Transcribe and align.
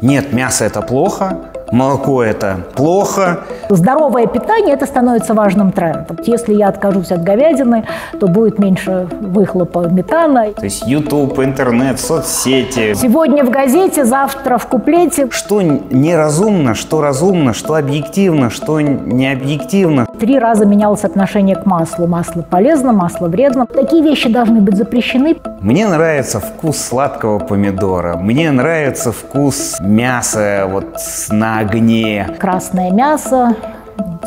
Нет, 0.00 0.32
мясо 0.32 0.64
это 0.64 0.82
плохо, 0.82 1.38
молоко 1.74 2.22
это 2.22 2.60
плохо. 2.74 3.40
Здоровое 3.68 4.26
питание– 4.26 4.74
это 4.76 4.86
становится 4.86 5.34
важным 5.34 5.72
трендом. 5.72 6.18
Если 6.24 6.54
я 6.54 6.68
откажусь 6.68 7.10
от 7.10 7.22
говядины, 7.22 7.84
то 8.18 8.28
будет 8.28 8.58
меньше 8.58 9.08
выхлопа 9.20 9.88
метана. 9.88 10.52
То 10.52 10.64
есть 10.64 10.86
YouTube, 10.86 11.38
интернет, 11.40 11.98
соцсети. 11.98 12.94
Сегодня 12.94 13.44
в 13.44 13.50
газете, 13.50 14.04
завтра 14.04 14.58
в 14.58 14.66
куплете. 14.66 15.28
Что 15.30 15.60
неразумно, 15.62 16.74
что 16.74 17.00
разумно, 17.00 17.52
что 17.52 17.74
объективно, 17.74 18.50
что 18.50 18.80
не 18.80 19.32
объективно. 19.32 20.06
Три 20.20 20.38
раза 20.38 20.64
менялось 20.64 21.04
отношение 21.04 21.56
к 21.56 21.66
маслу. 21.66 22.06
Масло 22.06 22.42
полезно, 22.42 22.92
масло 22.92 23.26
вредно. 23.26 23.66
Такие 23.66 24.02
вещи 24.02 24.28
должны 24.28 24.60
быть 24.60 24.76
запрещены. 24.76 25.36
Мне 25.60 25.88
нравится 25.88 26.38
вкус 26.38 26.76
сладкого 26.76 27.38
помидора. 27.38 28.16
Мне 28.16 28.50
нравится 28.52 29.10
вкус 29.10 29.76
мяса 29.80 30.66
вот 30.70 30.96
на 31.30 31.63
огне. 31.64 32.28
Красное 32.38 32.90
мясо, 32.90 33.56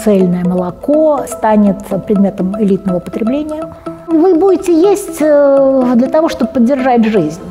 цельное 0.03 0.43
молоко 0.43 1.25
станет 1.27 1.85
предметом 2.05 2.61
элитного 2.61 2.99
потребления. 2.99 3.75
Вы 4.07 4.35
будете 4.35 4.73
есть 4.73 5.17
э, 5.19 5.93
для 5.95 6.07
того, 6.07 6.29
чтобы 6.29 6.51
поддержать 6.51 7.05
жизнь. 7.05 7.41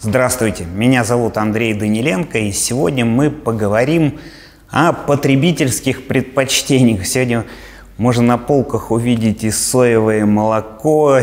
Здравствуйте, 0.00 0.64
меня 0.64 1.02
зовут 1.02 1.38
Андрей 1.38 1.74
Даниленко, 1.74 2.38
и 2.38 2.52
сегодня 2.52 3.04
мы 3.04 3.30
поговорим 3.30 4.18
о 4.70 4.92
потребительских 4.92 6.06
предпочтениях. 6.06 7.06
Сегодня 7.06 7.44
можно 7.96 8.22
на 8.24 8.38
полках 8.38 8.90
увидеть 8.90 9.44
и 9.44 9.50
соевое 9.50 10.26
молоко, 10.26 11.20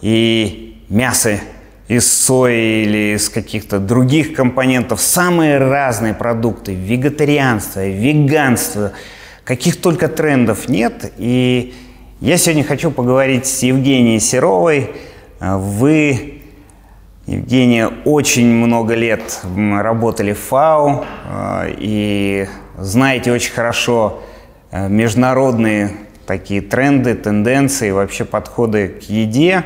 и 0.00 0.82
мясо 0.88 1.38
из 1.88 2.10
сои 2.10 2.84
или 2.84 3.14
из 3.16 3.28
каких-то 3.28 3.78
других 3.78 4.34
компонентов, 4.34 5.00
самые 5.00 5.58
разные 5.58 6.14
продукты, 6.14 6.74
вегетарианство, 6.74 7.86
веганство, 7.86 8.92
каких 9.44 9.80
только 9.80 10.08
трендов 10.08 10.68
нет. 10.68 11.12
И 11.18 11.74
я 12.20 12.38
сегодня 12.38 12.64
хочу 12.64 12.90
поговорить 12.90 13.46
с 13.46 13.62
Евгенией 13.62 14.18
Серовой. 14.18 14.92
Вы, 15.40 16.40
Евгения, 17.26 17.90
очень 18.04 18.46
много 18.46 18.94
лет 18.94 19.40
работали 19.54 20.32
в 20.32 20.38
ФАУ 20.38 21.04
э, 21.28 21.74
и 21.78 22.46
знаете 22.78 23.30
очень 23.32 23.52
хорошо 23.52 24.22
э, 24.70 24.88
международные 24.88 25.90
такие 26.26 26.62
тренды, 26.62 27.14
тенденции, 27.14 27.90
вообще 27.90 28.24
подходы 28.24 28.88
к 28.88 29.02
еде. 29.02 29.64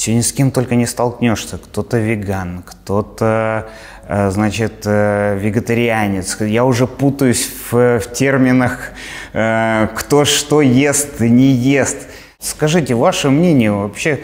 Сегодня 0.00 0.22
с 0.22 0.32
кем 0.32 0.50
только 0.50 0.76
не 0.76 0.86
столкнешься. 0.86 1.58
Кто-то 1.58 1.98
веган, 1.98 2.62
кто-то, 2.64 3.68
э, 4.08 4.30
значит, 4.30 4.84
э, 4.86 5.36
вегетарианец. 5.38 6.40
Я 6.40 6.64
уже 6.64 6.86
путаюсь 6.86 7.46
в, 7.70 8.00
в 8.00 8.12
терминах, 8.14 8.92
э, 9.34 9.88
кто 9.94 10.24
что 10.24 10.62
ест, 10.62 11.20
не 11.20 11.50
ест. 11.50 11.98
Скажите, 12.38 12.94
ваше 12.94 13.28
мнение 13.28 13.72
вообще, 13.72 14.20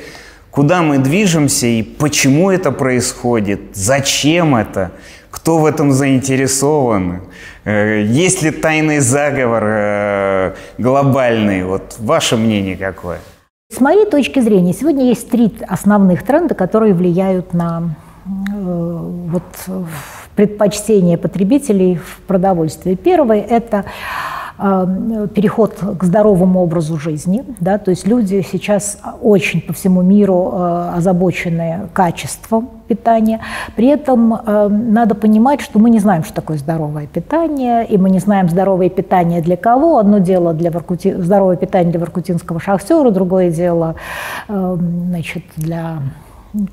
куда 0.51 0.81
мы 0.81 0.97
движемся 0.97 1.67
и 1.67 1.83
почему 1.83 2.51
это 2.51 2.73
происходит? 2.73 3.61
Зачем 3.75 4.57
это? 4.57 4.93
Кто 5.31 5.59
в 5.59 5.67
этом 5.67 5.93
заинтересован? 5.93 7.21
Есть 7.67 8.41
ли 8.41 8.51
тайный 8.51 9.01
заговор 9.01 10.55
глобальный? 10.79 11.65
Вот 11.65 11.97
ваше 11.99 12.39
мнение 12.39 12.79
какое? 12.79 13.19
С 13.69 13.81
моей 13.81 14.07
точки 14.07 14.39
зрения, 14.39 14.73
сегодня 14.73 15.07
есть 15.07 15.29
три 15.29 15.53
основных 15.67 16.23
тренда, 16.23 16.55
которые 16.55 16.95
влияют 16.95 17.53
на 17.53 17.97
э, 18.25 18.31
вот, 18.55 19.43
предпочтение 20.37 21.19
потребителей 21.19 21.97
в 21.97 22.21
продовольствии. 22.29 22.95
Первый– 22.95 23.41
это 23.41 23.85
переход 24.57 25.75
к 25.99 26.05
здоровому 26.05 26.63
образу 26.63 26.97
жизни. 26.97 27.45
Да, 27.61 27.79
то 27.79 27.91
есть 27.91 28.07
люди 28.07 28.45
сейчас 28.51 28.99
очень 29.23 29.61
по 29.61 29.73
всему 29.73 30.03
миру 30.03 30.51
э, 30.53 30.93
озабочены 30.97 31.89
качеством 31.93 32.71
питания. 32.89 33.41
При 33.75 33.89
этом 33.89 34.39
надо 34.47 35.15
понимать, 35.15 35.61
что 35.61 35.79
мы 35.79 35.91
не 35.91 35.99
знаем, 35.99 36.23
что 36.23 36.35
такое 36.35 36.57
здоровое 36.57 37.07
питание, 37.07 37.85
и 37.85 37.99
мы 37.99 38.11
не 38.11 38.21
знаем 38.21 38.49
здоровое 38.49 38.89
питание 38.89 39.43
для 39.43 39.57
кого. 39.57 39.99
Одно 39.99 40.19
дело 40.19 40.55
для 40.55 40.71
воркути... 40.71 41.13
здоровое 41.15 41.57
питание 41.57 41.91
для 41.91 42.01
воркутинского 42.01 42.61
шахтера, 42.61 43.11
другое 43.11 43.51
дело 43.51 43.97
значит, 44.49 45.43
для 45.57 45.99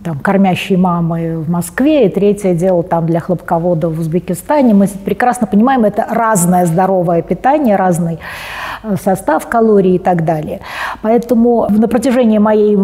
там, 0.04 0.20
кормящие 0.20 0.78
мамы 0.78 1.40
в 1.40 1.50
Москве, 1.50 2.08
и 2.08 2.10
третье 2.10 2.54
дело 2.54 2.84
там 2.84 3.06
для 3.06 3.20
хлопковода 3.20 3.90
в 3.90 4.00
Узбекистане. 4.00 4.74
Мы 4.74 4.88
прекрасно 4.88 5.48
понимаем, 5.48 5.86
это 5.86 6.06
разное 6.10 6.66
здоровое 6.66 7.22
питание, 7.22 7.76
разный 7.76 8.20
э, 8.84 8.96
состав 9.04 9.48
калорий 9.48 9.96
и 9.96 10.00
так 10.00 10.26
далее. 10.26 10.62
Поэтому 11.02 11.68
на 11.70 11.88
протяжении 11.88 12.38
моей 12.38 12.78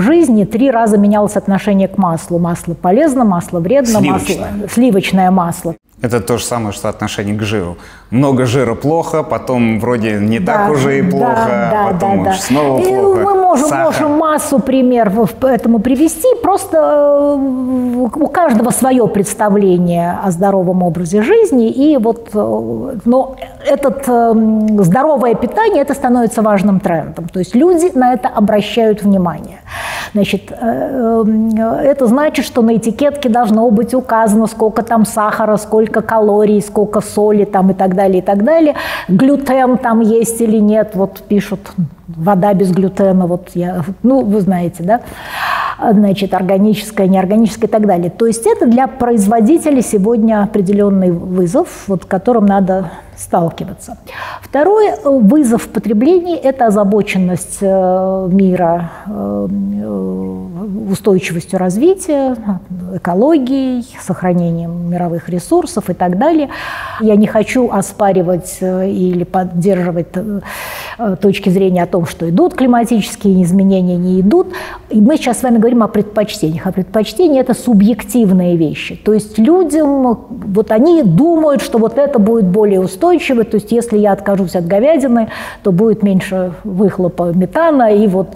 жизни 0.00 0.44
три 0.44 0.70
раза 0.70 0.96
менялось 0.96 1.36
отношение 1.36 1.88
к 1.88 1.98
маслу. 1.98 2.38
Масло 2.38 2.74
полезно, 2.74 3.24
масло 3.24 3.60
вредно, 3.60 4.00
сливочное. 4.00 4.50
масло, 4.52 4.68
сливочное 4.68 5.30
масло. 5.30 5.74
Это 6.00 6.20
то 6.20 6.38
же 6.38 6.44
самое, 6.44 6.72
что 6.72 6.88
отношение 6.88 7.36
к 7.36 7.42
жиру. 7.42 7.76
Много 8.10 8.46
жира 8.46 8.74
плохо, 8.74 9.24
потом 9.24 9.80
вроде 9.80 10.20
не 10.20 10.38
да, 10.38 10.52
так 10.52 10.70
уже 10.70 11.00
и 11.00 11.02
плохо, 11.02 11.70
да, 11.72 11.88
потом 11.92 12.22
да, 12.22 12.30
да. 12.30 12.36
снова 12.36 12.78
и 12.80 12.84
плохо. 12.84 13.20
Мы 13.20 13.34
можем, 13.34 13.78
можем 13.78 14.12
массу 14.12 14.60
примеров 14.60 15.34
этому 15.42 15.80
привести. 15.80 16.28
Просто 16.40 16.76
э, 16.76 17.34
у 17.36 18.28
каждого 18.28 18.70
свое 18.70 19.08
представление 19.08 20.18
о 20.22 20.30
здоровом 20.30 20.84
образе 20.84 21.22
жизни. 21.22 21.68
И 21.68 21.96
вот, 21.96 22.30
э, 22.32 22.98
но 23.04 23.36
этот 23.66 24.04
э, 24.06 24.34
здоровое 24.84 25.34
питание, 25.34 25.82
это 25.82 25.94
становится 25.94 26.42
важным 26.42 26.78
трендом. 26.78 27.28
То 27.28 27.40
есть 27.40 27.56
люди 27.56 27.90
на 27.98 28.12
это 28.12 28.28
обращают 28.28 29.02
внимание. 29.02 29.58
Значит, 30.14 30.52
это 30.52 32.06
значит, 32.06 32.44
что 32.44 32.62
на 32.62 32.76
этикетке 32.76 33.28
должно 33.28 33.70
быть 33.70 33.94
указано, 33.94 34.46
сколько 34.46 34.82
там 34.82 35.04
сахара, 35.04 35.56
сколько 35.56 35.78
сколько 35.78 36.02
калорий, 36.02 36.60
сколько 36.60 37.00
соли 37.00 37.44
там 37.44 37.70
и 37.70 37.74
так 37.74 37.94
далее, 37.94 38.18
и 38.18 38.22
так 38.22 38.44
далее. 38.44 38.74
Глютен 39.08 39.78
там 39.78 40.00
есть 40.00 40.40
или 40.40 40.58
нет, 40.58 40.90
вот 40.94 41.22
пишут, 41.28 41.60
вода 42.08 42.52
без 42.54 42.72
глютена, 42.72 43.26
вот 43.26 43.50
я, 43.54 43.82
ну, 44.02 44.24
вы 44.24 44.40
знаете, 44.40 44.82
да, 44.82 45.00
значит, 45.78 46.34
органическая, 46.34 47.06
неорганическая 47.06 47.68
и 47.68 47.70
так 47.70 47.86
далее. 47.86 48.10
То 48.10 48.26
есть 48.26 48.46
это 48.46 48.66
для 48.66 48.86
производителей 48.86 49.82
сегодня 49.82 50.42
определенный 50.42 51.10
вызов, 51.10 51.84
вот, 51.86 52.04
которым 52.04 52.46
надо 52.46 52.90
сталкиваться. 53.18 53.98
Второй 54.40 54.88
э, 54.88 54.94
вызов 55.04 55.64
в 55.64 55.68
потреблении– 55.68 56.36
это 56.42 56.66
озабоченность 56.66 57.58
э, 57.60 58.28
мира 58.30 58.90
э, 59.06 59.48
устойчивостью 60.90 61.58
развития, 61.58 62.36
экологией, 62.94 63.86
сохранением 64.00 64.90
мировых 64.90 65.28
ресурсов 65.28 65.90
и 65.90 65.94
так 65.94 66.18
далее. 66.18 66.48
Я 67.00 67.16
не 67.16 67.26
хочу 67.26 67.70
оспаривать 67.70 68.58
или 68.60 69.24
поддерживать 69.24 70.08
точки 71.20 71.48
зрения 71.48 71.82
о 71.82 71.86
том, 71.86 72.06
что 72.06 72.28
идут 72.28 72.54
климатические 72.54 73.42
изменения, 73.42 73.96
не 73.96 74.20
идут. 74.20 74.48
И 74.90 75.00
мы 75.00 75.16
сейчас 75.16 75.40
с 75.40 75.42
вами 75.42 75.58
говорим 75.58 75.82
о 75.82 75.88
предпочтениях. 75.88 76.66
А 76.66 76.72
предпочтения– 76.72 77.40
это 77.42 77.54
субъективные 77.54 78.56
вещи. 78.56 78.96
То 78.96 79.12
есть 79.12 79.38
людям, 79.38 80.26
вот 80.28 80.70
они 80.70 81.02
думают, 81.02 81.62
что 81.62 81.78
вот 81.78 81.98
это 81.98 82.18
будет 82.18 82.46
более 82.46 82.80
устойчиво, 82.80 83.44
то 83.44 83.56
есть 83.56 83.72
если 83.72 83.98
я 83.98 84.12
откажусь 84.12 84.56
от 84.56 84.66
говядины, 84.66 85.28
то 85.62 85.72
будет 85.72 86.02
меньше 86.02 86.52
выхлопа 86.64 87.32
метана, 87.34 87.94
и 87.94 88.06
вот, 88.06 88.28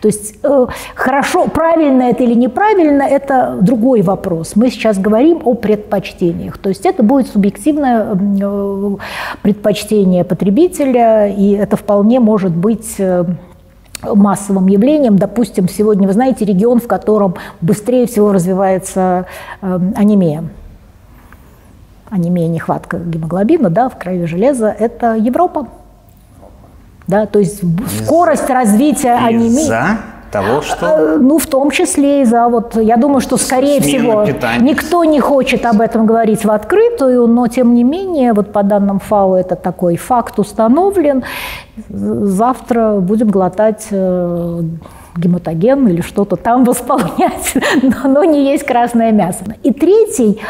то 0.00 0.08
есть 0.08 0.36
э, 0.42 0.66
хорошо, 0.94 1.46
правильно 1.46 2.02
это 2.02 2.24
или 2.24 2.34
неправильно, 2.34 3.02
это 3.02 3.58
другой 3.60 4.02
вопрос. 4.02 4.52
Мы 4.56 4.70
сейчас 4.70 4.98
говорим 4.98 5.40
о 5.44 5.54
предпочтениях, 5.54 6.58
то 6.58 6.68
есть 6.68 6.86
это 6.86 7.02
будет 7.02 7.28
субъективное 7.28 8.06
э, 8.14 8.96
предпочтение 9.42 10.24
потребителя, 10.24 11.28
и 11.28 11.52
это 11.52 11.76
вполне 11.84 12.18
может 12.18 12.52
быть 12.52 12.94
э, 12.98 13.24
массовым 14.02 14.66
явлением. 14.66 15.16
Допустим, 15.16 15.68
сегодня, 15.68 16.06
вы 16.06 16.14
знаете, 16.14 16.44
регион, 16.44 16.80
в 16.80 16.86
котором 16.86 17.34
быстрее 17.60 18.06
всего 18.06 18.32
развивается 18.32 19.26
э, 19.60 19.80
анемия 19.96 20.44
анемия, 22.10 22.46
нехватка 22.46 22.98
гемоглобина, 22.98 23.70
да, 23.70 23.88
в 23.88 23.98
крови 23.98 24.26
железа, 24.26 24.68
это 24.68 25.14
Европа. 25.14 25.66
Да, 27.06 27.26
то 27.26 27.40
есть 27.40 27.60
скорость 28.04 28.48
развития 28.48 29.14
анемии. 29.14 29.66
Того, 30.34 30.62
что... 30.62 30.86
А, 30.86 31.18
ну, 31.18 31.38
в 31.38 31.46
том 31.46 31.70
числе 31.70 32.22
и 32.22 32.24
за 32.24 32.48
вот, 32.48 32.74
я 32.74 32.96
думаю, 32.96 33.20
что, 33.20 33.36
скорее 33.36 33.80
всего, 33.80 34.26
питания. 34.26 34.64
никто 34.64 35.04
не 35.04 35.20
хочет 35.20 35.64
об 35.64 35.80
этом 35.80 36.06
говорить 36.06 36.44
в 36.44 36.50
открытую, 36.50 37.28
но, 37.28 37.46
тем 37.46 37.72
не 37.72 37.84
менее, 37.84 38.32
вот 38.32 38.52
по 38.52 38.64
данным 38.64 38.98
ФАО 38.98 39.36
это 39.36 39.54
такой 39.54 39.96
факт 39.96 40.40
установлен. 40.40 41.22
Завтра 41.88 42.96
будем 42.98 43.28
глотать 43.28 43.86
э, 43.92 44.62
гематоген 45.16 45.86
или 45.86 46.00
что-то 46.00 46.34
там 46.34 46.64
восполнять, 46.70 47.54
но, 47.82 48.08
но 48.08 48.24
не 48.24 48.50
есть 48.50 48.64
красное 48.64 49.12
мясо. 49.12 49.44
И 49.62 49.72
третий 49.72 50.40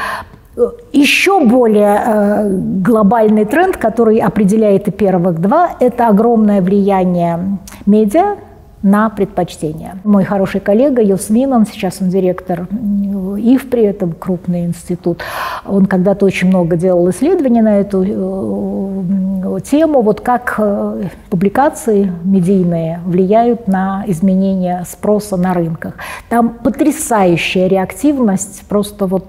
еще 0.92 1.44
более 1.44 2.00
э, 2.06 2.48
глобальный 2.81 3.44
тренд, 3.44 3.76
который 3.76 4.19
определяет 4.19 4.88
и 4.88 4.90
первых 4.92 5.40
два, 5.40 5.72
это 5.78 6.08
огромное 6.08 6.62
влияние 6.62 7.58
медиа 7.84 8.36
на 8.84 9.08
предпочтения. 9.08 9.96
Мой 10.04 10.25
хороший 10.25 10.60
коллега 10.60 11.02
Йос 11.02 11.31
Винан, 11.31 11.66
сейчас 11.66 12.02
он 12.02 12.10
директор 12.10 12.69
ИФПРИ, 12.70 13.82
это 13.82 14.06
крупный 14.06 14.66
институт, 14.66 15.22
он 15.66 15.86
когда-то 15.86 16.26
очень 16.26 16.48
много 16.48 16.76
делал 16.76 17.08
исследований 17.08 17.62
на 17.62 17.81
эту 17.81 18.04
э, 18.06 19.60
тему, 19.62 20.02
вот 20.02 20.20
как 20.20 20.56
э, 20.58 21.04
публикации 21.31 22.12
медийные 22.25 23.00
влияют 23.06 23.69
на 23.69 24.04
изменение 24.06 24.84
спроса 24.86 25.38
на 25.38 25.54
рынках. 25.54 25.94
Там 26.28 26.50
потрясающая 26.50 27.66
реактивность, 27.69 28.64
просто 28.69 29.06
вот 29.06 29.26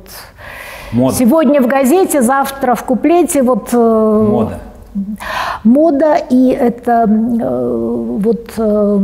Мода. 0.92 1.16
Сегодня 1.16 1.62
в 1.62 1.68
газете, 1.68 2.22
завтра 2.22 2.76
в 2.76 2.84
куплете. 2.84 3.42
Вот, 3.42 3.70
э, 3.72 4.28
Мода. 4.30 4.60
Мода, 5.64 6.16
и 6.30 6.50
это 6.50 7.06
э, 7.08 8.18
вот 8.20 8.54
э, 8.58 9.00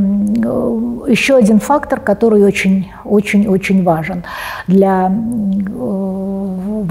еще 1.07 1.35
один 1.35 1.59
фактор, 1.59 1.99
который 1.99 2.43
очень-очень-очень 2.43 3.83
важен 3.83 4.23
для 4.67 5.11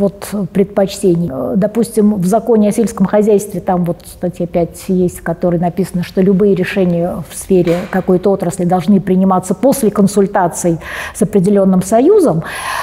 вот 0.01 0.29
предпочтений. 0.53 1.31
Допустим, 1.57 2.15
в 2.15 2.27
законе 2.27 2.69
о 2.69 2.73
сельском 2.73 3.07
хозяйстве, 3.07 3.61
там 3.61 3.85
вот 3.85 3.99
статья 4.07 4.47
5 4.47 4.85
есть, 4.89 5.19
в 5.19 5.23
которой 5.23 5.61
написано, 5.61 6.03
что 6.03 6.21
любые 6.21 6.55
решения 6.55 7.17
в 7.29 7.37
сфере 7.37 7.77
какой-то 7.91 8.31
отрасли 8.31 8.65
должны 8.65 9.01
приниматься 9.01 9.55
после 9.55 9.91
консультаций 9.91 10.79
с 11.15 11.23
определенным 11.23 11.83
союзом. 11.83 12.43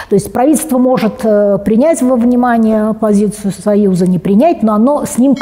То 0.09 0.15
есть 0.15 0.31
правительство 0.31 0.77
может 0.77 1.21
э, 1.23 1.57
принять 1.63 2.01
во 2.01 2.15
внимание 2.15 2.93
позицию 2.93 3.51
союза, 3.51 4.07
не 4.07 4.19
принять, 4.19 4.63
но 4.63 4.73
оно 4.73 5.05
с 5.05 5.17
ним 5.17 5.35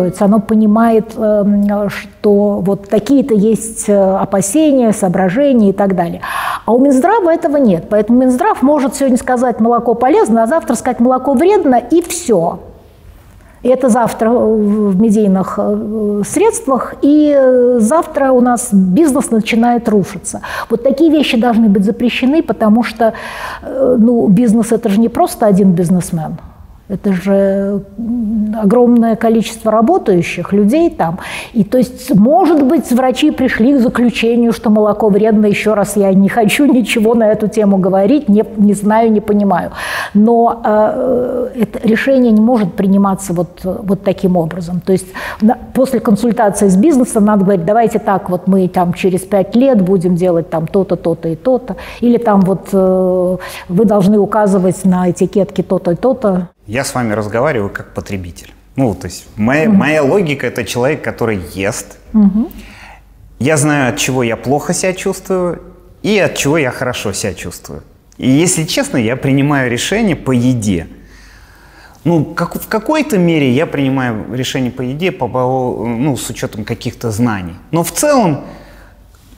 консультируется, 0.00 0.24
оно 0.24 0.40
понимает, 0.40 1.14
эм, 1.16 1.88
что 1.90 2.60
вот 2.60 2.88
такие-то 2.88 3.34
есть 3.34 3.88
э, 3.88 4.16
опасения, 4.22 4.92
соображения 4.92 5.70
и 5.70 5.72
так 5.72 5.94
далее. 5.94 6.20
А 6.66 6.72
у 6.72 6.78
Минздрава 6.78 7.32
этого 7.32 7.56
нет. 7.58 7.84
Поэтому 7.90 8.20
Минздрав 8.20 8.62
может 8.62 8.94
сегодня 8.94 9.18
сказать, 9.18 9.60
молоко 9.60 9.94
полезно, 9.94 10.42
а 10.42 10.46
завтра 10.46 10.74
сказать, 10.74 11.00
молоко 11.00 11.34
вредно, 11.34 11.76
и 11.76 12.02
все. 12.02 12.58
И 13.62 13.68
это 13.68 13.90
завтра 13.90 14.30
в 14.30 15.00
медийных 15.00 15.58
э, 15.58 16.22
средствах, 16.26 16.94
и 17.02 17.38
завтра 17.78 18.32
у 18.32 18.40
нас 18.40 18.70
бизнес 18.72 19.30
начинает 19.30 19.88
рушиться. 19.88 20.40
Вот 20.70 20.82
такие 20.82 21.10
вещи 21.10 21.38
должны 21.38 21.68
быть 21.68 21.84
запрещены, 21.84 22.42
потому 22.42 22.82
что 22.82 23.12
э, 23.62 23.96
ну, 23.98 24.28
бизнес– 24.28 24.72
это 24.74 24.88
же 24.88 24.98
не 25.00 25.08
просто 25.08 25.46
один 25.46 25.72
бизнесмен– 25.72 26.38
это 26.90 27.12
же 27.12 27.82
огромное 28.60 29.14
количество 29.14 29.70
работающих 29.70 30.52
людей 30.52 30.90
там. 30.90 31.18
И 31.52 31.62
то 31.62 31.78
есть, 31.78 32.12
может 32.14 32.64
быть, 32.64 32.90
врачи 32.90 33.30
пришли 33.30 33.74
к 33.74 33.80
заключению, 33.80 34.52
что 34.52 34.70
молоко 34.70 35.08
вредно. 35.08 35.46
Еще 35.46 35.74
раз, 35.74 35.96
я 35.96 36.12
не 36.12 36.28
хочу 36.28 36.66
ничего 36.66 37.14
на 37.14 37.30
эту 37.30 37.46
тему 37.46 37.78
говорить, 37.78 38.28
не, 38.28 38.44
не 38.56 38.74
знаю, 38.74 39.12
не 39.12 39.20
понимаю. 39.20 39.70
Но 40.14 40.60
э, 40.64 41.50
это 41.56 41.86
решение 41.86 42.32
не 42.32 42.40
может 42.40 42.74
приниматься 42.74 43.32
вот, 43.32 43.60
вот 43.64 44.02
таким 44.02 44.36
образом. 44.36 44.80
То 44.80 44.92
есть 44.92 45.06
на, 45.40 45.58
после 45.74 46.00
консультации 46.00 46.68
с 46.68 46.76
бизнесом 46.76 47.24
надо 47.24 47.44
говорить, 47.44 47.64
давайте 47.64 47.98
так, 47.98 48.30
вот 48.30 48.46
мы 48.46 48.68
там 48.68 48.92
через 48.92 49.20
пять 49.20 49.54
лет 49.54 49.80
будем 49.82 50.16
делать 50.16 50.50
там 50.50 50.66
то-то, 50.66 50.96
то-то 50.96 51.28
и 51.28 51.36
то-то. 51.36 51.76
Или 52.00 52.18
там 52.18 52.40
вот 52.40 52.68
э, 52.72 53.36
вы 53.68 53.84
должны 53.84 54.18
указывать 54.18 54.84
на 54.84 55.10
этикетке 55.10 55.62
то-то 55.62 55.92
и 55.92 55.96
то-то. 55.96 56.48
Я 56.66 56.84
с 56.84 56.94
вами 56.94 57.12
разговариваю 57.12 57.70
как 57.70 57.94
потребитель. 57.94 58.52
Ну, 58.76 58.94
то 58.94 59.06
есть 59.06 59.26
моя, 59.36 59.68
угу. 59.68 59.76
моя 59.76 60.02
логика 60.02 60.46
это 60.46 60.64
человек, 60.64 61.02
который 61.02 61.40
ест. 61.54 61.98
Угу. 62.14 62.50
Я 63.38 63.56
знаю, 63.56 63.90
от 63.92 63.96
чего 63.96 64.22
я 64.22 64.36
плохо 64.36 64.72
себя 64.72 64.92
чувствую 64.92 65.62
и 66.02 66.18
от 66.18 66.34
чего 66.34 66.58
я 66.58 66.70
хорошо 66.70 67.12
себя 67.12 67.34
чувствую. 67.34 67.82
И 68.20 68.28
если 68.28 68.64
честно, 68.64 68.98
я 68.98 69.16
принимаю 69.16 69.70
решение 69.70 70.14
по 70.14 70.32
еде. 70.32 70.88
Ну, 72.04 72.22
как, 72.22 72.54
в 72.54 72.68
какой-то 72.68 73.16
мере 73.16 73.50
я 73.50 73.64
принимаю 73.64 74.26
решение 74.34 74.70
по 74.70 74.82
еде 74.82 75.10
по, 75.10 75.26
ну, 75.26 76.18
с 76.18 76.28
учетом 76.28 76.66
каких-то 76.66 77.10
знаний. 77.12 77.54
Но 77.70 77.82
в 77.82 77.92
целом 77.92 78.44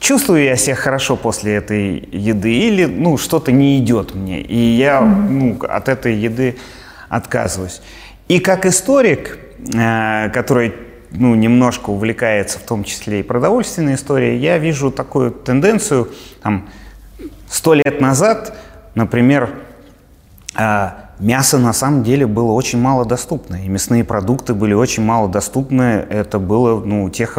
чувствую 0.01 0.43
я 0.43 0.57
себя 0.57 0.75
хорошо 0.75 1.15
после 1.15 1.53
этой 1.53 2.09
еды 2.11 2.51
или 2.51 2.83
ну, 2.83 3.17
что-то 3.17 3.53
не 3.53 3.79
идет 3.79 4.15
мне. 4.15 4.41
И 4.41 4.57
я 4.57 4.99
ну, 4.99 5.57
от 5.61 5.87
этой 5.87 6.15
еды 6.15 6.57
отказываюсь. 7.07 7.81
И 8.27 8.39
как 8.39 8.65
историк, 8.65 9.39
э, 9.73 10.29
который 10.33 10.73
ну, 11.11 11.35
немножко 11.35 11.89
увлекается 11.89 12.59
в 12.59 12.63
том 12.63 12.83
числе 12.83 13.21
и 13.21 13.23
продовольственной 13.23 13.95
историей, 13.95 14.39
я 14.39 14.57
вижу 14.57 14.91
такую 14.91 15.31
тенденцию, 15.31 16.09
там, 16.41 16.67
сто 17.47 17.75
лет 17.75 18.01
назад, 18.01 18.57
например, 18.95 19.49
э, 20.57 20.89
мясо 21.19 21.57
на 21.57 21.73
самом 21.73 22.03
деле 22.03 22.27
было 22.27 22.51
очень 22.51 22.79
мало 22.79 23.05
доступно, 23.05 23.55
и 23.55 23.67
мясные 23.67 24.03
продукты 24.03 24.53
были 24.53 24.73
очень 24.73 25.03
мало 25.03 25.29
доступны. 25.29 26.05
Это 26.09 26.39
было 26.39 26.79
ну, 26.83 27.05
у 27.05 27.09
тех 27.09 27.37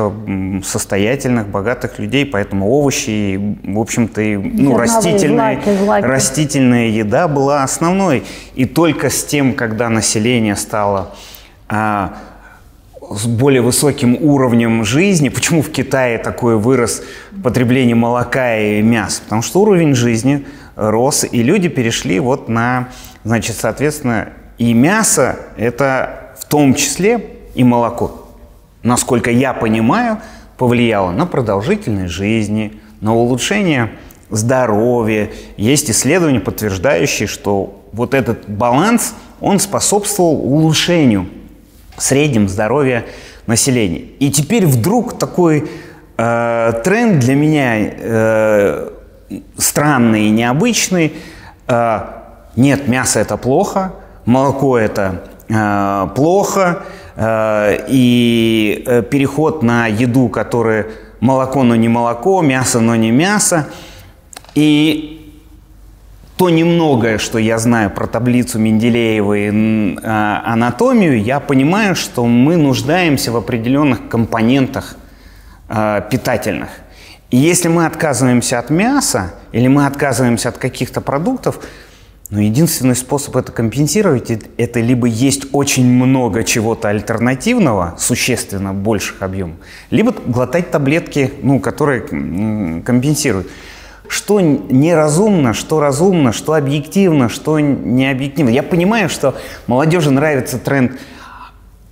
состоятельных, 0.65 1.49
богатых 1.49 1.99
людей, 1.99 2.25
поэтому 2.27 2.69
овощи, 2.69 3.59
в 3.63 3.79
общем-то, 3.79 4.21
и, 4.21 4.37
ну, 4.37 4.77
растительные, 4.77 5.61
злаки, 5.63 5.79
злаки. 5.79 6.05
растительная 6.05 6.89
еда 6.89 7.29
была 7.29 7.63
основной. 7.63 8.25
И 8.55 8.65
только 8.65 9.11
с 9.11 9.25
тем, 9.25 9.55
когда 9.55 9.89
население 9.89 10.57
стало 10.57 11.11
а, 11.69 12.15
с 13.11 13.27
более 13.27 13.63
высоким 13.63 14.17
уровнем 14.21 14.85
жизни. 14.85 15.29
Почему 15.29 15.63
в 15.63 15.71
Китае 15.71 16.19
такое 16.19 16.57
вырос 16.57 17.03
потребление 17.43 17.95
молока 17.95 18.57
и 18.57 18.83
мяса? 18.83 19.23
Потому 19.23 19.43
что 19.43 19.61
уровень 19.63 19.95
жизни 19.95 20.47
рос, 20.77 21.25
и 21.31 21.43
люди 21.43 21.69
перешли 21.69 22.21
вот 22.21 22.49
на 22.49 22.89
Значит, 23.25 23.57
соответственно, 23.57 24.29
и 24.59 24.75
мясо– 24.75 25.37
это 25.57 26.35
в 26.39 26.45
том 26.45 26.75
числе 26.75 27.39
и 27.55 27.65
молоко. 27.65 28.29
Насколько 28.83 29.31
я 29.31 29.55
понимаю, 29.55 30.21
повлияло 30.59 31.11
на 31.11 31.25
продолжительность 31.25 32.13
жизни, 32.13 32.81
на 33.01 33.15
улучшение 33.15 33.93
здоровья. 34.29 35.31
Есть 35.57 35.91
исследования, 35.91 36.41
подтверждающие, 36.41 37.27
что 37.27 37.83
вот 37.93 38.13
этот 38.13 38.49
баланс, 38.49 39.15
он 39.41 39.59
способствовал 39.59 40.35
улучшению 40.35 41.27
среднем 41.97 42.49
здоровья 42.49 43.05
населения. 43.47 44.01
И 44.19 44.31
теперь 44.31 44.67
вдруг 44.67 45.19
такой 45.19 45.69
э, 46.17 46.73
тренд 46.85 47.19
для 47.19 47.35
меня 47.35 47.75
э, 47.77 48.91
странный 49.59 50.29
и 50.29 50.31
необычный 50.31 51.13
э,– 51.69 52.01
нет, 52.57 52.87
мясо 52.87 53.19
это 53.19 53.37
плохо, 53.37 53.93
молоко 54.27 54.79
это 54.79 55.25
э, 55.49 56.09
плохо, 56.15 56.85
э, 57.17 57.85
и 57.89 58.85
э, 58.87 59.03
переход 59.03 59.63
на 59.65 59.89
еду, 59.89 60.29
которая 60.29 60.87
молоко, 61.19 61.65
но 61.65 61.75
не 61.75 61.89
молоко, 61.89 62.43
мясо, 62.43 62.79
но 62.79 62.95
не 62.95 63.11
мясо. 63.11 63.67
И 64.55 65.14
то 66.37 66.51
немногое, 66.51 67.19
что 67.19 67.39
я 67.39 67.59
знаю 67.59 67.91
про 67.91 68.07
таблицу 68.07 68.59
Менделеева 68.59 69.35
и 69.35 69.97
э, 69.97 70.41
анатомию, 70.45 71.23
я 71.23 71.39
понимаю, 71.39 71.95
что 71.95 72.27
мы 72.27 72.57
нуждаемся 72.57 73.31
в 73.31 73.37
определенных 73.37 74.09
компонентах 74.09 74.97
э, 75.69 76.03
питательных. 76.11 76.71
И 77.31 77.37
если 77.37 77.69
мы 77.69 77.87
отказываемся 77.87 78.59
от 78.59 78.71
мяса 78.71 79.35
или 79.53 79.69
мы 79.69 79.87
отказываемся 79.87 80.49
от 80.49 80.59
каких-то 80.59 81.01
продуктов, 81.01 81.61
но 82.31 82.41
единственный 82.41 82.97
способ 82.97 83.37
это 83.37 83.53
компенсировать, 83.53 84.31
это 84.57 84.81
либо 84.81 85.07
есть 85.07 85.47
очень 85.53 85.87
много 85.87 86.43
чего-то 86.43 86.89
альтернативного, 86.89 87.95
существенно 87.99 88.73
больших 88.73 89.23
объемов, 89.23 89.57
либо 89.91 90.13
глотать 90.27 90.71
таблетки, 90.71 91.33
ну, 91.43 91.61
которые 91.61 92.01
компенсируют. 92.83 93.49
Что 94.09 94.41
неразумно, 94.41 95.55
что 95.55 95.81
разумно, 95.81 96.33
что 96.33 96.55
объективно, 96.55 97.29
что 97.29 97.59
не 97.59 98.11
объективно. 98.11 98.51
Я 98.51 98.63
понимаю, 98.63 99.09
что 99.09 99.35
молодежи 99.67 100.11
нравится 100.11 100.59
тренд 100.59 100.93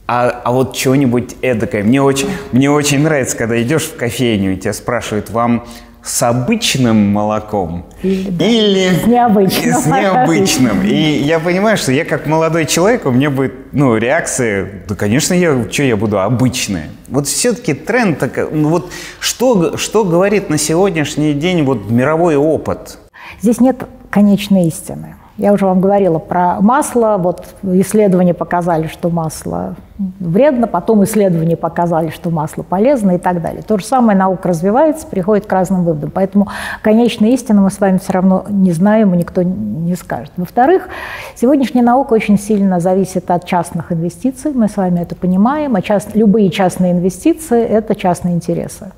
а, 0.07 0.43
а 0.45 0.53
вот 0.53 0.77
чего-нибудь 0.77 1.37
эдакое. 1.41 1.83
Мне 1.83 2.03
очень, 2.03 2.29
мне 2.51 2.71
очень 2.71 3.01
нравится, 3.01 3.37
когда 3.37 3.61
идешь 3.63 3.85
в 3.85 3.97
кофейню, 3.97 4.53
и 4.53 4.57
тебя 4.57 4.73
спрашивают, 4.73 5.31
вам 5.31 5.67
с 6.05 6.23
обычным 6.23 7.13
молоком 7.13 7.87
Или, 8.03 8.31
да, 8.31 8.45
или 8.45 8.91
с 8.91 9.07
необычным. 9.07 9.75
с 9.81 9.87
необычным. 9.87 10.83
И 10.83 11.23
я 11.23 11.39
понимаю, 11.39 11.77
что 11.77 11.93
я 11.93 12.05
как 12.05 12.27
молодой 12.27 12.67
человек, 12.67 13.07
у 13.07 13.11
меня 13.11 13.31
будет 13.31 13.73
ну, 13.73 13.97
реакция, 13.97 14.83
да, 14.89 14.95
конечно, 14.97 15.35
я, 15.35 15.65
что 15.71 15.85
я 15.85 15.97
буду 15.97 16.21
обычная. 16.21 16.89
Вот 17.09 17.29
все-таки 17.29 17.75
тренд, 17.75 18.19
так, 18.19 18.51
ну, 18.51 18.69
вот 18.69 18.91
что, 19.21 19.77
что 19.77 20.05
говорит 20.05 20.51
на 20.51 20.59
сегодняшний 20.59 21.35
день 21.35 21.63
вот 21.63 21.89
мировой 21.89 22.37
опыт? 22.37 22.99
Здесь 23.41 23.61
нет 23.61 23.85
конечной 24.11 24.67
истины. 24.67 25.17
Я 25.43 25.53
уже 25.53 25.67
вам 25.67 25.81
говорила 25.81 26.21
про 26.21 26.61
масло. 26.61 27.17
Вот 27.19 27.45
исследования 27.65 28.33
показали, 28.33 28.87
что 28.87 29.11
масло 29.11 29.75
вредно, 30.21 30.69
потом 30.69 31.03
исследования 31.03 31.57
показали, 31.57 32.11
что 32.11 32.31
масло 32.31 32.63
полезно 32.63 33.17
и 33.17 33.19
так 33.19 33.43
далее. 33.43 33.61
То 33.67 33.77
же 33.77 33.85
самое 33.85 34.17
наука 34.17 34.51
развивается, 34.51 35.05
приходит 35.05 35.47
к 35.47 35.53
разным 35.53 35.83
выводам. 35.83 36.13
Поэтому 36.13 36.47
конечной 36.81 37.31
истины 37.31 37.61
мы 37.61 37.73
с 37.73 37.81
вами 37.81 37.99
все 37.99 38.13
равно 38.13 38.45
не 38.51 38.71
знаем 38.71 39.15
и 39.15 39.17
никто 39.17 39.43
не 39.43 39.97
скажет. 39.97 40.31
Во-вторых, 40.37 40.89
сегодняшняя 41.35 41.83
наука 41.83 42.13
очень 42.13 42.39
сильно 42.39 42.79
зависит 42.79 43.29
от 43.29 43.45
частных 43.45 43.91
инвестиций. 43.91 44.53
Мы 44.55 44.69
с 44.69 44.77
вами 44.77 45.01
это 45.01 45.17
понимаем. 45.17 45.75
А 45.75 45.83
част... 45.83 46.15
любые 46.15 46.51
частные 46.51 46.93
инвестиции– 46.93 47.61
это 47.69 47.97
частные 47.97 48.37
интересы. 48.37 48.93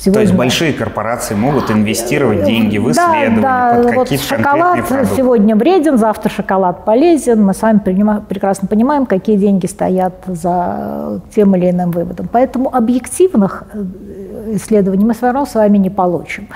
Сегодня... 0.00 0.14
То 0.14 0.20
есть 0.20 0.34
большие 0.34 0.72
корпорации 0.72 1.34
могут 1.34 1.70
инвестировать 1.70 2.44
деньги 2.44 2.78
в 2.78 2.90
исследования 2.90 3.40
да, 3.42 3.82
да. 3.82 3.92
под 3.92 4.10
вот 4.10 4.20
шоколад 4.20 4.86
продукты. 4.86 5.14
сегодня 5.14 5.54
вреден, 5.54 5.98
завтра 5.98 6.30
шоколад 6.30 6.86
полезен. 6.86 7.44
Мы 7.44 7.52
с 7.52 7.60
вами 7.60 7.80
прекрасно 7.80 8.66
понимаем, 8.66 9.04
какие 9.04 9.36
деньги 9.36 9.66
стоят 9.66 10.14
за 10.26 11.20
тем 11.34 11.54
или 11.54 11.70
иным 11.70 11.90
выводом. 11.90 12.30
Поэтому 12.32 12.74
объективных 12.74 13.64
э, 13.74 14.56
исследований 14.56 15.04
мы 15.04 15.12
все 15.12 15.26
равно 15.26 15.44
с 15.44 15.54
вами 15.54 15.76
не 15.76 15.90
получим. 15.90 16.48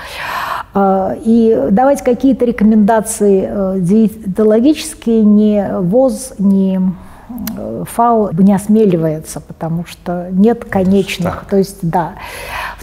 А, 0.73 1.15
и 1.23 1.67
давать 1.69 2.03
какие-то 2.03 2.45
рекомендации 2.45 3.47
э, 3.47 3.75
диетологические 3.79 5.21
ни 5.23 5.81
ВОЗ, 5.81 6.33
ни 6.39 6.79
э, 7.57 7.83
ФАО 7.85 8.31
не 8.33 8.55
осмеливается, 8.55 9.39
потому 9.39 9.85
что 9.85 10.29
нет 10.31 10.65
конечных. 10.65 11.41
Так. 11.41 11.45
То 11.45 11.57
есть, 11.57 11.77
да. 11.83 12.13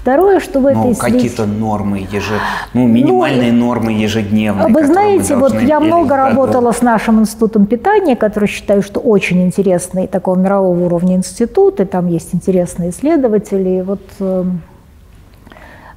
Второе, 0.03 0.41
что 0.41 0.59
в 0.59 0.67
этой 0.67 0.89
ну, 0.89 0.95
какие-то 0.97 1.47
нормы, 1.47 2.09
еже... 2.11 2.35
ну, 2.75 2.89
минимальные 2.89 3.53
ну, 3.53 3.67
нормы 3.67 3.93
ежедневные. 3.93 4.67
Вы 4.67 4.85
знаете, 4.85 5.37
вот 5.37 5.55
я 5.63 5.79
много 5.79 6.17
работала 6.17 6.73
с 6.73 6.83
нашим 6.83 7.21
институтом 7.21 7.67
питания, 7.67 8.17
который 8.17 8.49
считаю, 8.49 8.83
что 8.83 8.99
очень 8.99 9.45
интересный 9.45 10.09
такого 10.09 10.37
мирового 10.37 10.87
уровня 10.87 11.15
институт, 11.15 11.79
и 11.79 11.85
там 11.85 12.09
есть 12.09 12.35
интересные 12.35 12.91
исследователи. 12.91 13.79
И 13.79 13.83
вот 13.83 14.03
эм, 14.19 14.63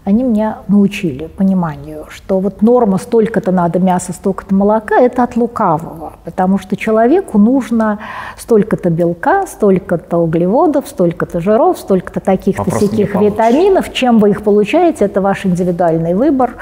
они 0.06 0.24
меня 0.24 0.60
научили 0.68 1.26
пониманию, 1.26 2.06
что 2.10 2.40
вот 2.40 2.62
норма 2.62 3.00
столько-то 3.00 3.52
надо 3.52 3.80
мяса, 3.80 4.14
столько-то 4.14 4.54
молока– 4.54 5.00
это 5.02 5.24
от 5.24 5.36
лукавого, 5.36 6.14
потому 6.24 6.60
что 6.60 6.78
человеку 6.78 7.40
нужно 7.40 7.98
столько-то 8.38 8.92
белка, 8.92 9.48
столько-то 9.48 10.18
углеводов, 10.18 10.88
столько-то 10.88 11.40
жиров, 11.40 11.80
столько-то 11.80 12.20
таких-то 12.20 12.70
всяких 12.70 13.16
витаминов. 13.16 13.92
Чем 13.94 14.20
вы 14.20 14.30
их 14.30 14.44
получаете, 14.44 15.06
это 15.06 15.22
ваш 15.22 15.48
индивидуальный 15.48 16.14
выбор, 16.14 16.58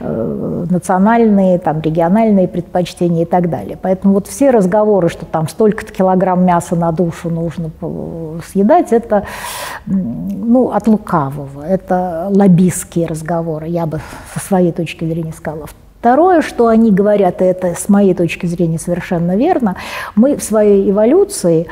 э, 0.00 0.64
национальные, 0.70 1.58
там, 1.58 1.82
региональные 1.82 2.48
предпочтения 2.48 3.24
и 3.24 3.26
так 3.26 3.50
далее. 3.50 3.76
Поэтому 3.80 4.14
вот 4.14 4.28
все 4.28 4.48
разговоры, 4.48 5.10
что 5.10 5.26
там 5.26 5.46
столько-то 5.46 5.92
килограмм 5.92 6.42
мяса 6.42 6.74
на 6.74 6.90
душу 6.92 7.28
нужно 7.28 7.70
съедать, 8.46 8.94
это 8.94 9.24
ну, 9.90 10.70
от 10.70 10.86
лукавого, 10.86 11.62
это 11.62 12.28
лоббист 12.30 12.78
близкие 12.78 13.06
разговоры, 13.06 13.66
я 13.68 13.86
бы 13.86 14.00
со 14.34 14.40
своей 14.40 14.72
точки 14.72 15.04
зрения 15.04 15.32
сказала. 15.32 15.66
Второе, 16.00 16.42
что 16.42 16.68
они 16.68 16.92
говорят, 16.92 17.42
и 17.42 17.44
это 17.44 17.74
с 17.74 17.88
моей 17.88 18.14
точки 18.14 18.46
зрения 18.46 18.78
совершенно 18.78 19.36
верно, 19.36 19.76
мы 20.14 20.36
в 20.36 20.42
своей 20.42 20.90
эволюции, 20.90 21.66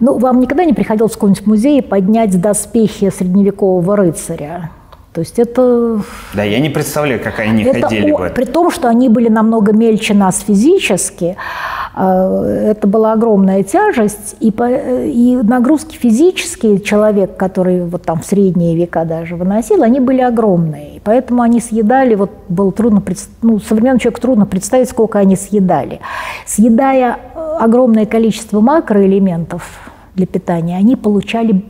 ну, 0.00 0.18
вам 0.18 0.40
никогда 0.40 0.64
не 0.64 0.72
приходилось 0.72 1.12
в 1.12 1.14
какой-нибудь 1.16 1.46
музей 1.46 1.82
поднять 1.82 2.40
доспехи 2.40 3.10
средневекового 3.10 3.96
рыцаря? 3.96 4.70
То 5.18 5.22
есть 5.22 5.38
это... 5.40 6.00
Да, 6.32 6.44
я 6.44 6.60
не 6.60 6.68
представляю, 6.68 7.20
как 7.20 7.40
они 7.40 7.64
это 7.64 7.80
ходили 7.80 8.12
бы. 8.12 8.30
При 8.32 8.44
том, 8.44 8.70
что 8.70 8.86
они 8.86 9.08
были 9.08 9.28
намного 9.28 9.72
мельче 9.72 10.14
нас 10.14 10.44
физически, 10.46 11.36
а, 11.92 12.44
это 12.44 12.86
была 12.86 13.14
огромная 13.14 13.64
тяжесть, 13.64 14.36
и, 14.38 14.52
по, 14.52 14.70
и 14.70 15.34
нагрузки 15.42 15.96
физические 15.96 16.78
человек, 16.78 17.36
который 17.36 17.84
вот 17.84 18.02
там 18.02 18.20
в 18.20 18.26
средние 18.26 18.76
века 18.76 19.04
даже 19.04 19.34
выносил, 19.34 19.82
они 19.82 19.98
были 19.98 20.20
огромные. 20.20 20.98
И 20.98 21.00
поэтому 21.00 21.42
они 21.42 21.60
съедали, 21.60 22.14
вот 22.14 22.30
было 22.48 22.70
трудно, 22.70 23.02
ну, 23.42 23.58
современному 23.58 23.98
человеку 23.98 24.20
трудно 24.20 24.46
представить, 24.46 24.88
сколько 24.88 25.18
они 25.18 25.34
съедали. 25.34 25.98
Съедая 26.46 27.16
э, 27.34 27.56
огромное 27.58 28.06
количество 28.06 28.60
макроэлементов 28.60 29.64
для 30.14 30.26
питания, 30.26 30.76
они 30.76 30.94
получали 30.94 31.64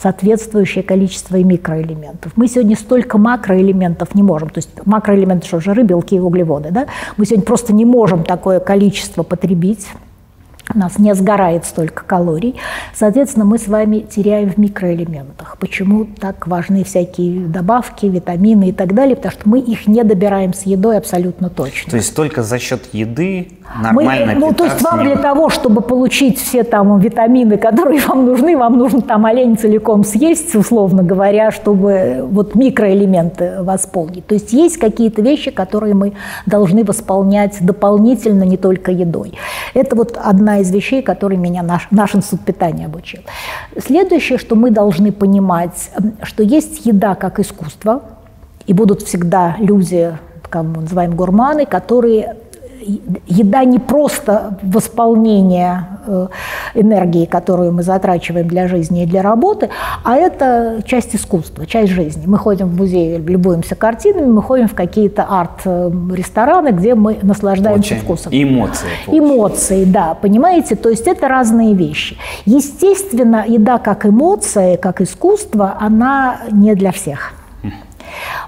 соответствующее 0.00 0.82
количество 0.82 1.36
и 1.36 1.44
микроэлементов. 1.44 2.32
Мы 2.36 2.48
сегодня 2.48 2.76
столько 2.76 3.18
макроэлементов 3.18 4.14
не 4.14 4.22
можем. 4.22 4.50
То 4.50 4.58
есть 4.58 4.70
макроэлементы, 4.84 5.46
что 5.46 5.60
жиры, 5.60 5.82
белки 5.82 6.16
и 6.16 6.18
углеводы. 6.18 6.70
Да? 6.70 6.86
Мы 7.16 7.26
сегодня 7.26 7.44
просто 7.44 7.72
не 7.72 7.84
можем 7.84 8.24
такое 8.24 8.60
количество 8.60 9.22
потребить 9.22 9.86
у 10.74 10.78
нас 10.78 10.98
не 10.98 11.14
сгорает 11.14 11.64
столько 11.64 12.04
калорий. 12.04 12.56
Соответственно, 12.94 13.44
мы 13.44 13.58
с 13.58 13.66
вами 13.66 14.00
теряем 14.00 14.50
в 14.50 14.56
микроэлементах. 14.56 15.56
Почему 15.58 16.04
так 16.04 16.46
важны 16.46 16.84
всякие 16.84 17.46
добавки, 17.46 18.06
витамины 18.06 18.68
и 18.68 18.72
так 18.72 18.94
далее? 18.94 19.16
Потому 19.16 19.32
что 19.32 19.48
мы 19.48 19.60
их 19.60 19.88
не 19.88 20.04
добираем 20.04 20.54
с 20.54 20.62
едой 20.62 20.98
абсолютно 20.98 21.50
точно. 21.50 21.90
То 21.90 21.96
есть 21.96 22.14
только 22.14 22.42
за 22.42 22.58
счет 22.58 22.82
еды 22.92 23.48
нормально 23.78 24.34
мы, 24.34 24.40
Ну, 24.40 24.52
то 24.52 24.64
есть 24.64 24.82
вам 24.82 25.02
для 25.02 25.16
того, 25.16 25.48
чтобы 25.48 25.80
получить 25.80 26.38
все 26.38 26.64
там 26.64 26.98
витамины, 26.98 27.56
которые 27.56 28.00
вам 28.06 28.26
нужны, 28.26 28.56
вам 28.56 28.78
нужно 28.78 29.02
там 29.02 29.26
олень 29.26 29.56
целиком 29.56 30.04
съесть, 30.04 30.54
условно 30.54 31.02
говоря, 31.02 31.50
чтобы 31.50 32.26
вот 32.30 32.54
микроэлементы 32.54 33.62
восполнить. 33.62 34.26
То 34.26 34.34
есть 34.34 34.52
есть 34.52 34.78
какие-то 34.78 35.22
вещи, 35.22 35.50
которые 35.50 35.94
мы 35.94 36.12
должны 36.46 36.84
восполнять 36.84 37.58
дополнительно, 37.60 38.44
не 38.44 38.56
только 38.56 38.90
едой. 38.90 39.34
Это 39.74 39.96
вот 39.96 40.18
одна 40.22 40.58
из 40.58 40.70
вещей, 40.70 41.02
которые 41.02 41.38
меня 41.38 41.62
наш, 41.62 41.88
наш 41.90 42.14
институт 42.14 42.40
питания 42.40 42.86
обучил. 42.86 43.20
Следующее, 43.78 44.38
что 44.38 44.56
мы 44.56 44.70
должны 44.70 45.12
понимать, 45.12 45.90
что 46.22 46.42
есть 46.42 46.86
еда 46.86 47.14
как 47.14 47.38
искусство, 47.38 48.02
и 48.66 48.72
будут 48.72 49.02
всегда 49.02 49.56
люди, 49.58 50.16
как 50.48 50.64
мы 50.64 50.82
называем 50.82 51.16
гурманы, 51.16 51.66
которые 51.66 52.36
еда 53.26 53.64
не 53.64 53.78
просто 53.78 54.58
восполнение 54.62 55.86
э, 56.06 56.28
энергии, 56.74 57.26
которую 57.26 57.72
мы 57.72 57.82
затрачиваем 57.82 58.48
для 58.48 58.68
жизни 58.68 59.02
и 59.02 59.06
для 59.06 59.22
работы, 59.22 59.70
а 60.04 60.16
это 60.16 60.82
часть 60.84 61.14
искусства, 61.14 61.66
часть 61.66 61.92
жизни. 61.92 62.24
Мы 62.26 62.38
ходим 62.38 62.68
в 62.68 62.76
музей, 62.76 63.18
любуемся 63.18 63.74
картинами, 63.74 64.26
мы 64.26 64.42
ходим 64.42 64.68
в 64.68 64.74
какие-то 64.74 65.24
арт-рестораны, 65.24 66.70
где 66.70 66.94
мы 66.94 67.18
наслаждаемся 67.22 67.94
Очень 67.94 68.02
вкусом. 68.02 68.32
Эмоции. 68.32 68.88
Эмоции, 69.06 69.84
да, 69.84 70.14
понимаете? 70.14 70.76
То 70.76 70.88
есть 70.88 71.06
это 71.06 71.28
разные 71.28 71.74
вещи. 71.74 72.16
Естественно, 72.44 73.44
еда 73.46 73.78
как 73.78 74.06
эмоция, 74.06 74.76
как 74.76 75.00
искусство, 75.00 75.76
она 75.80 76.40
не 76.50 76.74
для 76.74 76.92
всех. 76.92 77.34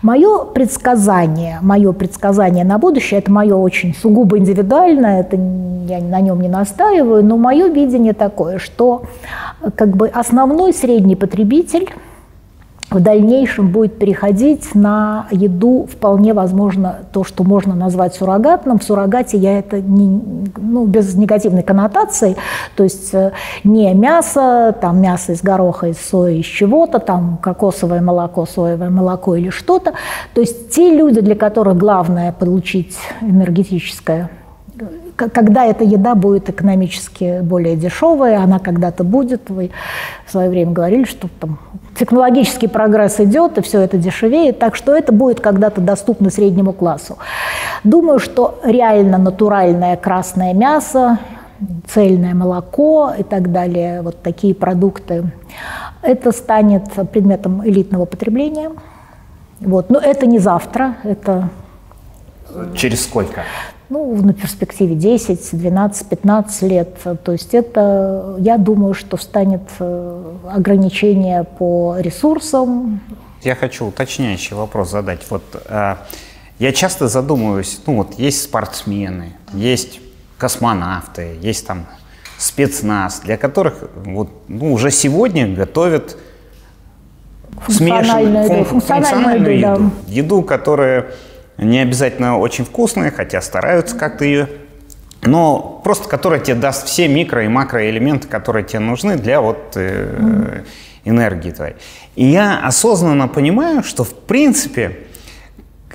Мое 0.03 0.45
предсказание, 0.45 1.59
мое 1.63 1.93
предсказание 1.93 2.65
на 2.65 2.79
будущее, 2.79 3.21
это 3.21 3.31
мое 3.31 3.57
очень 3.57 3.95
сугубо 3.95 4.39
индивидуальное, 4.39 5.21
это 5.21 5.37
я 5.37 6.01
на 6.01 6.21
нем 6.21 6.41
не 6.41 6.49
настаиваю, 6.49 7.25
но 7.25 7.37
мое 7.37 7.69
видение 7.69 8.13
такое, 8.13 8.59
что 8.59 9.03
как 9.77 9.97
бы 9.97 10.09
основной 10.09 10.73
средний 10.73 11.17
потребитель 11.17 11.91
в 12.95 13.01
дальнейшем 13.01 13.69
будет 13.71 13.99
переходить 13.99 14.75
на 14.75 15.27
еду, 15.31 15.89
вполне 15.91 16.35
возможно, 16.35 17.01
то, 17.13 17.25
что 17.25 17.45
можно 17.45 17.75
назвать 17.75 18.15
суррогатным. 18.15 18.79
В 18.79 18.85
суррогате 18.85 19.37
я 19.39 19.59
это 19.59 19.81
не, 19.81 20.21
ну, 20.57 20.87
без 20.87 21.15
негативной 21.15 21.63
коннотации, 21.63 22.37
то 22.77 22.85
есть 22.85 23.15
э, 23.15 23.33
не 23.65 23.93
мясо, 23.95 24.75
там 24.81 25.01
мясо 25.01 25.33
из 25.33 25.43
гороха, 25.43 25.89
из 25.89 25.99
сои, 25.99 26.41
из 26.41 26.47
чего-то, 26.47 26.99
там 26.99 27.39
кокосовое 27.41 28.01
молоко, 28.01 28.47
соевое 28.47 28.91
молоко 28.91 29.37
или 29.37 29.51
что-то. 29.51 29.93
То 30.35 30.41
есть 30.41 30.71
те 30.71 30.95
люди, 30.95 31.21
для 31.21 31.35
которых 31.35 31.77
главное 31.77 32.33
получить 32.33 32.97
энергетическое 33.21 34.31
когда 35.29 35.67
эта 35.67 35.85
еда 35.85 36.15
будет 36.15 36.49
экономически 36.49 37.41
более 37.43 37.77
дешевая, 37.77 38.41
она 38.41 38.59
когда-то 38.59 39.05
будет. 39.05 39.51
Вы 39.51 39.71
в 40.27 40.31
свое 40.31 40.49
время 40.49 40.73
говорили, 40.73 41.05
что 41.05 41.29
там 41.41 41.59
технологический 41.99 42.69
прогресс 42.69 43.21
идет, 43.21 43.59
и 43.59 43.63
все 43.63 43.81
это 43.81 43.99
дешевеет, 43.99 44.59
так 44.59 44.77
что 44.77 44.97
это 44.97 45.13
будет 45.13 45.41
когда-то 45.41 45.81
доступно 45.81 46.31
среднему 46.31 46.73
классу. 46.73 47.19
Думаю, 47.85 48.19
что 48.19 48.61
реально 48.65 49.19
натуральное 49.19 49.97
красное 49.97 50.55
мясо, 50.55 51.19
цельное 51.87 52.35
молоко 52.35 53.13
и 53.19 53.23
так 53.23 53.53
далее, 53.53 54.03
вот 54.03 54.23
такие 54.23 54.55
продукты, 54.55 55.25
это 56.03 56.33
станет 56.33 56.85
предметом 57.13 57.67
элитного 57.67 58.05
потребления– 58.07 58.71
Вот. 59.65 59.91
Но 59.91 59.99
это 59.99 60.27
не 60.27 60.39
завтра, 60.39 60.97
это... 61.05 61.49
Через 62.75 63.05
сколько? 63.05 63.45
Ну, 63.93 64.17
на 64.23 64.33
перспективе 64.33 64.95
10, 64.95 65.51
12, 65.53 66.09
15 66.09 66.63
лет. 66.63 66.97
То 67.23 67.33
есть 67.33 67.53
это, 67.53 68.37
я 68.39 68.57
думаю, 68.57 68.95
что 68.95 69.19
станет 69.19 69.61
э, 69.81 70.35
ограничение 70.51 71.45
по 71.45 71.97
ресурсам. 71.99 73.01
Я 73.43 73.55
хочу 73.55 73.85
уточняющий 73.85 74.57
вопрос 74.57 74.93
задать. 74.93 75.21
Вот 75.29 75.43
э, 75.67 75.97
я 76.59 76.73
часто 76.73 77.07
задумываюсь, 77.09 77.83
ну 77.87 77.97
вот 77.97 78.15
есть 78.15 78.43
спортсмены, 78.43 79.35
есть 79.53 80.01
космонавты, 80.39 81.37
есть 81.43 81.67
там 81.67 81.85
спецназ, 82.39 83.21
для 83.21 83.37
которых 83.37 83.91
вот, 84.07 84.31
ну, 84.49 84.73
уже 84.73 84.91
сегодня 84.91 85.55
готовят 85.55 86.17
Функциональную 87.61 88.45
еду. 88.45 88.55
Фун, 88.55 88.81
функциональную 88.81 89.59
еду. 89.59 89.93
Да. 90.07 90.13
Еду, 90.13 90.43
которая 90.43 91.09
не 91.59 91.81
обязательно 91.81 92.39
очень 92.39 92.65
вкусная, 92.65 93.11
хотя 93.11 93.41
стараются 93.41 93.97
как-то 93.97 94.25
ее 94.25 94.49
но 95.25 95.81
просто 95.85 96.09
которая 96.09 96.41
тебе 96.41 96.57
даст 96.57 96.87
все 96.87 97.07
микро- 97.07 97.45
и 97.45 97.49
макроэлементы, 97.49 98.29
которые 98.29 98.65
тебе 98.65 98.81
нужны 98.81 99.17
для 99.17 99.41
вот 99.41 99.73
э, 99.77 100.63
энергии 101.05 101.51
твоей. 101.51 101.77
И 102.17 102.25
я 102.25 102.59
осознанно 102.59 103.29
понимаю, 103.29 103.83
что 103.85 104.05
в 104.05 104.15
принципе 104.15 104.99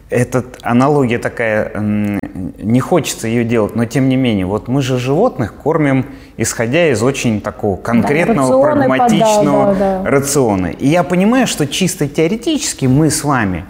эта 0.09 0.45
аналогия 0.61 1.19
такая, 1.19 1.73
не 1.75 2.79
хочется 2.79 3.27
ее 3.27 3.43
делать, 3.43 3.75
но 3.75 3.83
тем 3.83 4.07
не 4.07 4.15
менее, 4.15 4.45
вот 4.45 4.69
мы 4.69 4.81
же 4.81 4.97
животных 4.97 5.55
кормим, 5.55 6.05
исходя 6.37 6.89
из 6.89 7.03
очень 7.03 7.41
такого 7.41 7.75
конкретного, 7.75 8.63
да, 8.63 8.71
прагматичного 8.71 9.73
да, 9.73 9.79
да, 9.79 10.03
да. 10.03 10.09
рациона. 10.09 10.67
И 10.67 10.87
я 10.87 11.03
понимаю, 11.03 11.45
что 11.45 11.67
чисто 11.67 12.07
теоретически 12.07 12.85
мы 12.85 13.11
с 13.11 13.25
вами, 13.25 13.65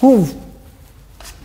ну, 0.00 0.26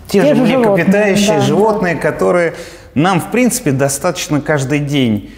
те, 0.10 0.22
те 0.22 0.36
же 0.36 0.42
млекопитающие 0.42 1.40
да, 1.40 1.42
животные, 1.42 1.96
да. 1.96 2.02
которые 2.02 2.56
нам, 2.96 3.22
в 3.22 3.32
принципе, 3.32 3.72
достаточно 3.72 4.42
каждый 4.42 4.80
день 4.80 5.32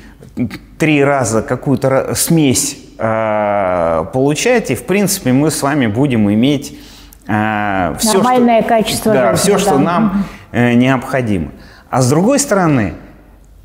три 0.78 1.04
раза 1.04 1.42
какую-то 1.42 2.14
смесь 2.16 2.78
э, 2.98 4.06
получать, 4.14 4.72
и, 4.72 4.76
в 4.76 4.86
принципе, 4.86 5.34
мы 5.34 5.52
с 5.52 5.62
вами 5.62 5.88
будем 5.88 6.32
иметь 6.32 6.78
э, 7.28 7.96
все, 8.00 8.14
Нормальное 8.14 8.62
что, 8.62 8.70
качество 8.70 9.14
да, 9.14 9.36
жизни, 9.36 9.44
все, 9.44 9.54
да. 9.54 9.60
что 9.60 9.78
нам 9.78 10.26
э, 10.52 10.74
необходимо. 10.74 11.52
А 11.90 12.02
с 12.02 12.10
другой 12.10 12.40
стороны, 12.40 12.94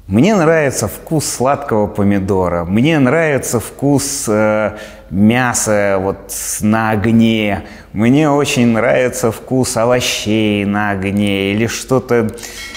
мне 0.06 0.36
нравится 0.36 0.86
вкус 0.86 1.24
сладкого 1.26 1.88
помидора, 1.88 2.64
мне 2.64 2.96
нравится 3.00 3.58
вкус 3.58 4.26
э, 4.28 4.76
мясо 5.10 5.96
вот 6.00 6.32
на 6.60 6.90
огне. 6.90 7.64
Мне 7.92 8.30
очень 8.30 8.68
нравится 8.68 9.32
вкус 9.32 9.76
овощей 9.76 10.64
на 10.64 10.90
огне 10.90 11.50
или 11.52 11.66
что-то 11.66 12.30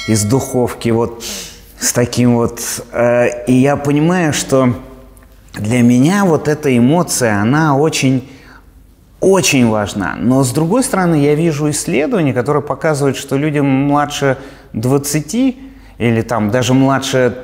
из 0.08 0.24
духовки 0.24 0.90
вот 0.90 1.24
с 1.80 1.94
таким 1.94 2.34
вот. 2.34 2.62
Э, 2.94 3.46
и 3.46 3.54
я 3.54 3.76
понимаю, 3.78 4.34
что 4.34 4.74
для 5.54 5.84
меня 5.84 6.26
вот 6.26 6.48
эта 6.48 6.76
эмоция, 6.76 7.40
она 7.40 7.78
очень 7.78 8.28
очень 9.20 9.70
важна. 9.70 10.16
Но 10.18 10.44
с 10.44 10.52
другой 10.52 10.84
стороны, 10.84 11.16
я 11.16 11.36
вижу 11.36 11.70
исследования, 11.70 12.34
которые 12.34 12.64
показывают, 12.64 13.18
что 13.18 13.38
людям 13.38 13.68
младше 13.68 14.38
20 14.74 15.69
или 16.00 16.22
там 16.22 16.50
даже 16.50 16.74
младше 16.74 17.38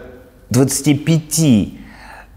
25 0.49 1.39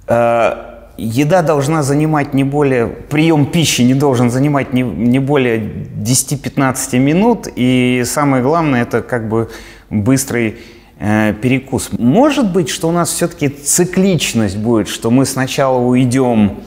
э, 0.09 0.57
еда 0.99 1.43
должна 1.43 1.83
занимать 1.83 2.35
не 2.35 2.45
более, 2.45 2.89
прием 2.89 3.47
пищи 3.47 3.83
не 3.83 3.95
должен 3.95 4.31
занимать 4.31 4.73
не, 4.73 4.83
не 4.83 5.21
более 5.21 5.59
10-15 5.61 6.99
минут, 6.99 7.49
и 7.55 8.03
самое 8.05 8.43
главное, 8.43 8.83
это 8.83 9.01
как 9.01 9.29
бы 9.29 9.49
быстрый 9.91 10.59
э, 10.99 11.35
перекус. 11.41 11.91
Может 11.93 12.53
быть, 12.53 12.69
что 12.69 12.89
у 12.89 12.93
нас 12.93 13.11
все-таки 13.11 13.49
цикличность 13.49 14.59
будет, 14.59 14.89
что 14.89 15.11
мы 15.11 15.25
сначала 15.25 15.79
уйдем 15.79 16.59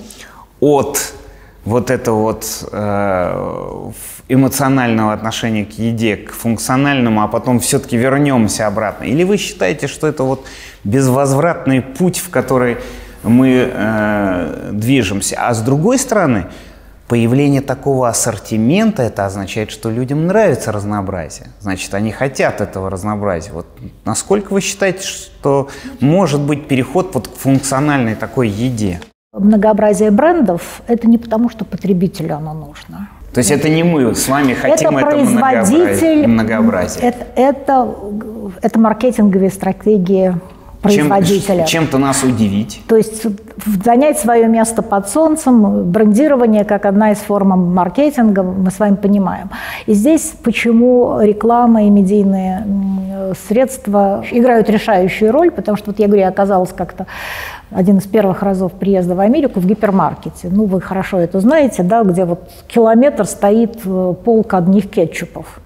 от 0.62 1.14
вот 1.66 1.92
этого 1.92 2.22
вот 2.22 2.70
э, 2.72 3.92
эмоционального 4.34 5.14
отношения 5.14 5.66
к 5.66 5.72
еде, 5.72 6.18
к 6.18 6.32
функциональному, 6.32 7.22
а 7.22 7.28
потом 7.28 7.60
все-таки 7.60 7.98
вернемся 7.98 8.68
обратно? 8.68 9.04
Или 9.06 9.24
вы 9.24 9.38
считаете, 9.38 9.88
что 9.88 10.08
это 10.08 10.24
вот 10.24 10.46
безвозвратный 10.84 11.82
путь, 11.82 12.20
в 12.20 12.30
который 12.30 12.78
мы 13.24 13.70
э, 13.72 14.70
движемся. 14.74 15.36
А 15.40 15.54
с 15.54 15.62
другой 15.62 16.00
стороны, 16.00 16.48
появление 17.08 17.62
такого 17.62 18.08
ассортимента, 18.08 19.04
это 19.04 19.26
означает, 19.26 19.70
что 19.70 19.92
людям 19.92 20.28
нравится 20.28 20.72
разнообразие. 20.72 21.48
Значит, 21.60 21.94
они 21.94 22.12
хотят 22.12 22.62
этого 22.62 22.90
разнообразия. 22.90 23.52
Вот 23.52 23.68
насколько 24.06 24.54
вы 24.54 24.62
считаете, 24.62 25.06
что 25.06 25.68
может 26.00 26.40
быть 26.40 26.68
переход 26.68 27.14
вот 27.14 27.28
к 27.28 27.36
функциональной 27.36 28.16
такой 28.16 28.48
еде? 28.48 29.02
Многообразие 29.34 30.12
брендов– 30.12 30.82
это 30.88 31.08
не 31.08 31.18
потому, 31.18 31.50
что 31.50 31.66
потребителю 31.66 32.36
оно 32.36 32.54
нужно. 32.54 33.10
То 33.34 33.40
есть 33.40 33.52
это 33.52 33.70
не 33.70 33.84
мы 33.84 34.14
с 34.14 34.28
вами 34.28 34.54
хотим 34.54 34.98
это, 34.98 35.08
это 35.08 35.18
многообразие? 35.18 36.28
многообразие. 36.28 37.04
Это, 37.04 37.28
это, 37.36 37.96
это 38.62 38.80
маркетинговые 38.80 39.50
стратегии 39.52 40.36
производителя. 40.82 41.66
Чем, 41.66 41.88
то 41.88 41.98
нас 41.98 42.24
удивить? 42.24 42.82
То 42.88 42.98
есть 42.98 43.24
занять 43.66 44.20
свое 44.20 44.48
место 44.48 44.82
под 44.82 45.10
солнцем, 45.10 45.92
брендирование 45.92 46.66
как 46.66 46.86
одна 46.86 47.12
из 47.12 47.18
форм 47.18 47.74
маркетинга, 47.74 48.44
мы 48.44 48.72
с 48.72 48.80
вами 48.80 48.96
понимаем. 48.96 49.50
И 49.86 49.94
здесь 49.94 50.34
почему 50.44 51.20
реклама 51.22 51.84
и 51.84 51.90
медийные 51.90 52.66
средства 53.48 54.24
играют 54.32 54.70
решающую 54.70 55.32
роль, 55.32 55.52
потому 55.52 55.78
что, 55.78 55.92
вот 55.92 56.00
я 56.00 56.08
говорю, 56.08 56.24
я 56.24 56.30
оказалась 56.30 56.72
как-то 56.72 57.08
один 57.72 57.98
из 57.98 58.08
первых 58.08 58.44
разов 58.44 58.74
приезда 58.74 59.16
в 59.16 59.20
Америку 59.20 59.60
в 59.60 59.66
гипермаркете. 59.66 60.50
Ну, 60.50 60.66
вы 60.66 60.82
хорошо 60.82 61.20
это 61.20 61.40
знаете, 61.40 61.84
да, 61.84 62.04
где 62.04 62.26
вот 62.26 62.50
километр 62.68 63.26
стоит 63.26 63.80
э, 63.86 64.14
полка 64.24 64.58
одних 64.58 64.90
кетчупов. 64.90 65.62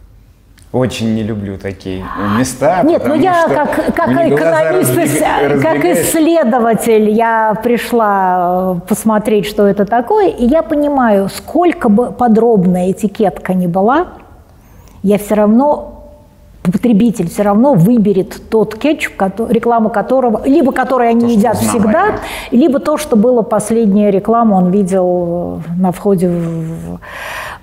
Очень 0.76 1.16
не 1.16 1.24
люблю 1.24 1.58
такие 1.58 2.04
места. 2.38 2.84
Нет, 2.84 3.04
ну 3.08 3.16
я 3.16 3.48
как, 3.48 3.96
как 3.96 4.10
экономист, 4.10 5.22
как 5.62 5.86
исследователь, 5.86 7.12
я 7.12 7.58
пришла 7.64 8.76
э, 8.76 8.80
посмотреть, 8.86 9.46
что 9.46 9.66
это 9.66 9.86
такое, 9.86 10.28
и 10.28 10.46
я 10.46 10.64
понимаю, 10.64 11.30
сколько 11.30 11.88
бы 11.88 12.12
подробная 12.12 12.92
этикетка 12.92 13.54
ни 13.54 13.68
была, 13.68 14.08
я 15.02 15.18
все 15.18 15.36
равно 15.36 15.94
потребитель 16.62 17.30
все 17.30 17.44
равно 17.44 17.74
выберет 17.76 18.50
тот 18.50 18.76
кетчуп, 18.76 19.14
рекламу 19.48 19.90
которого, 19.90 20.42
либо 20.46 20.74
который 20.74 21.10
они 21.10 21.28
то, 21.28 21.32
едят 21.32 21.58
всегда, 21.58 22.18
либо 22.52 22.80
то, 22.80 22.98
что 22.98 23.16
было 23.16 23.44
последняя 23.44 24.12
реклама, 24.12 24.56
он 24.56 24.72
видел 24.72 25.62
э, 25.70 25.82
на 25.82 25.94
входе 25.94 26.28
в 26.28 27.00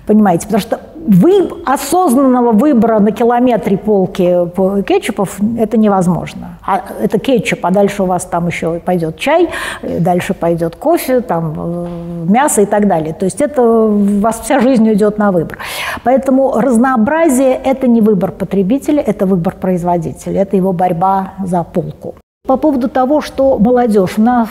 Понимаете, 0.05 0.47
потому 0.47 0.61
что 0.61 0.79
вы, 1.05 1.49
осознанного 1.65 2.51
выбора 2.51 2.99
на 2.99 3.11
километре 3.11 3.77
полки 3.77 4.83
кетчупов 4.83 5.37
это 5.57 5.77
невозможно. 5.77 6.57
А 6.65 6.81
это 7.01 7.19
кетчуп, 7.19 7.65
а 7.65 7.71
дальше 7.71 8.03
у 8.03 8.05
вас 8.05 8.25
там 8.25 8.47
еще 8.47 8.79
пойдет 8.79 9.17
чай, 9.17 9.49
дальше 9.81 10.33
пойдет 10.33 10.75
кофе, 10.75 11.21
там 11.21 11.53
э, 11.57 11.87
мясо 12.29 12.61
и 12.61 12.65
так 12.65 12.87
далее. 12.87 13.13
То 13.13 13.25
есть 13.25 13.41
это 13.41 13.61
у 13.61 14.19
вас 14.19 14.39
вся 14.41 14.59
жизнь 14.59 14.87
уйдет 14.87 15.17
на 15.17 15.31
выбор. 15.31 15.57
Поэтому 16.03 16.59
разнообразие– 16.59 17.59
это 17.65 17.87
не 17.87 18.01
выбор 18.01 18.31
потребителя, 18.31 19.01
это 19.01 19.25
выбор 19.25 19.55
производителя, 19.55 20.41
это 20.41 20.55
его 20.55 20.73
борьба 20.73 21.33
за 21.43 21.63
полку. 21.63 22.15
По 22.45 22.57
поводу 22.57 22.89
того, 22.89 23.21
что 23.21 23.57
молодежь, 23.57 24.17
у 24.17 24.21
нас 24.21 24.49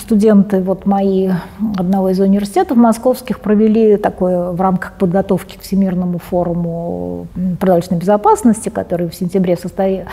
студенты 0.00 0.60
вот 0.60 0.86
мои 0.86 1.28
одного 1.76 2.10
из 2.10 2.20
университетов 2.20 2.76
московских 2.76 3.40
провели 3.40 3.96
такое 3.96 4.52
в 4.52 4.60
рамках 4.60 4.92
подготовки 4.92 5.58
к 5.58 5.62
Всемирному 5.62 6.20
форуму 6.20 7.26
продовольственной 7.58 8.00
безопасности, 8.00 8.68
который 8.68 9.08
в 9.08 9.14
сентябре 9.16 9.56
состоится 9.56 10.06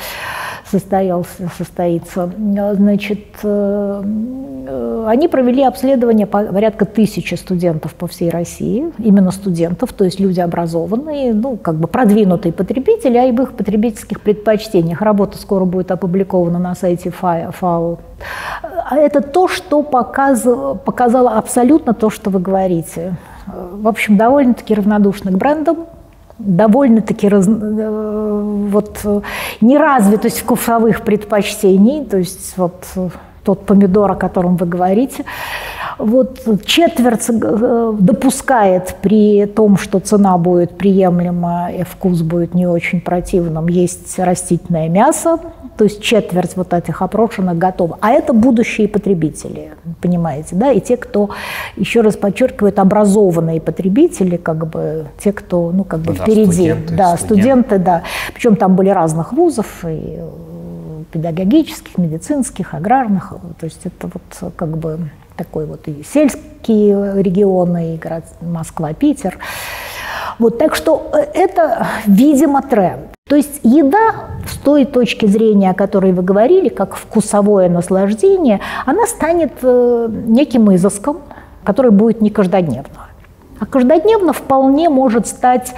состоялся, 0.71 1.49
состоится, 1.57 2.31
значит, 2.37 3.25
э, 3.43 4.03
э, 4.67 5.05
они 5.07 5.27
провели 5.27 5.63
обследование 5.63 6.27
порядка 6.27 6.85
тысячи 6.85 7.35
студентов 7.35 7.95
по 7.95 8.07
всей 8.07 8.29
России, 8.29 8.91
именно 8.99 9.31
студентов, 9.31 9.93
то 9.93 10.05
есть 10.05 10.19
люди 10.19 10.39
образованные, 10.39 11.33
ну, 11.33 11.57
как 11.57 11.75
бы 11.75 11.87
продвинутые 11.87 12.53
потребители, 12.53 13.17
а 13.17 13.29
об 13.29 13.41
их 13.41 13.53
потребительских 13.53 14.21
предпочтениях. 14.21 15.01
Работа 15.01 15.37
скоро 15.37 15.65
будет 15.65 15.91
опубликована 15.91 16.59
на 16.59 16.75
сайте 16.75 17.09
ФАО. 17.19 17.97
А 18.89 18.97
это 18.97 19.21
то, 19.21 19.47
что 19.47 19.83
показывало, 19.83 20.75
показало 20.75 21.31
абсолютно 21.31 21.93
то, 21.93 22.09
что 22.09 22.29
вы 22.29 22.39
говорите. 22.39 23.15
В 23.47 23.87
общем, 23.87 24.17
довольно-таки 24.17 24.73
равнодушны 24.73 25.31
к 25.31 25.35
брендам, 25.35 25.85
довольно-таки 26.37 27.27
раз, 27.27 27.47
э, 27.47 28.67
вот, 28.71 28.99
неразвитость 29.61 30.39
вкусовых 30.39 31.01
предпочтений, 31.01 32.05
то 32.05 32.17
есть 32.17 32.57
вот 32.57 32.85
тот 33.43 33.65
помидор, 33.65 34.11
о 34.11 34.15
котором 34.15 34.57
вы 34.57 34.65
говорите, 34.65 35.25
вот 35.99 36.39
четверть 36.65 37.25
э, 37.29 37.93
допускает 37.99 38.95
при 39.01 39.45
том, 39.45 39.77
что 39.77 39.99
цена 39.99 40.37
будет 40.37 40.77
приемлема 40.77 41.71
и 41.71 41.83
вкус 41.83 42.21
будет 42.21 42.55
не 42.55 42.65
очень 42.65 43.01
противным, 43.01 43.67
есть 43.67 44.17
растительное 44.17 44.89
мясо, 44.89 45.39
то 45.77 45.83
есть 45.83 46.01
четверть 46.01 46.55
вот 46.55 46.73
этих 46.73 47.01
опрошенных 47.01 47.57
готова. 47.57 47.97
А 48.01 48.11
это 48.11 48.33
будущие 48.33 48.87
потребители, 48.87 49.71
понимаете, 50.01 50.55
да, 50.55 50.71
и 50.71 50.79
те, 50.79 50.97
кто, 50.97 51.29
еще 51.75 52.01
раз 52.01 52.15
подчеркивают, 52.15 52.79
образованные 52.79 53.61
потребители, 53.61 54.37
как 54.37 54.67
бы 54.67 55.07
те, 55.19 55.33
кто, 55.33 55.71
ну, 55.71 55.83
как 55.83 55.99
бы 55.99 56.13
да, 56.13 56.23
впереди. 56.23 56.51
Студенты, 56.51 56.95
да, 56.95 57.17
студенты, 57.17 57.25
студенты, 57.25 57.77
да. 57.77 58.03
Причем 58.33 58.55
там 58.55 58.75
были 58.75 58.89
разных 58.89 59.33
вузов, 59.33 59.85
и 59.85 60.19
педагогических, 61.11 61.97
медицинских, 61.97 62.73
аграрных. 62.73 63.33
То 63.59 63.65
есть 63.65 63.81
это 63.85 64.09
вот 64.13 64.53
как 64.55 64.77
бы 64.77 64.99
такой 65.39 65.65
вот 65.65 65.87
и 65.87 66.03
сельские 66.03 67.23
регионы, 67.23 67.95
и 67.95 67.97
город 67.97 68.25
Москва, 68.41 68.93
Питер. 68.93 69.39
Вот, 70.37 70.57
так 70.57 70.75
что 70.75 71.09
э, 71.13 71.25
это, 71.33 71.87
видимо, 72.05 72.61
тренд. 72.61 73.07
То 73.27 73.35
есть 73.35 73.61
еда 73.63 74.29
с 74.45 74.57
той 74.57 74.85
точки 74.85 75.25
зрения, 75.25 75.71
о 75.71 75.73
которой 75.73 76.11
вы 76.11 76.23
говорили, 76.23 76.69
как 76.69 76.95
вкусовое 76.95 77.69
наслаждение, 77.69 78.59
она 78.85 79.05
станет 79.07 79.53
э, 79.61 80.07
неким 80.27 80.73
изыском, 80.75 81.21
который 81.63 81.91
будет 81.91 82.21
не 82.21 82.29
каждодневно. 82.29 83.08
А 83.59 83.65
каждодневно 83.65 84.33
вполне 84.33 84.89
может 84.89 85.27
стать 85.27 85.73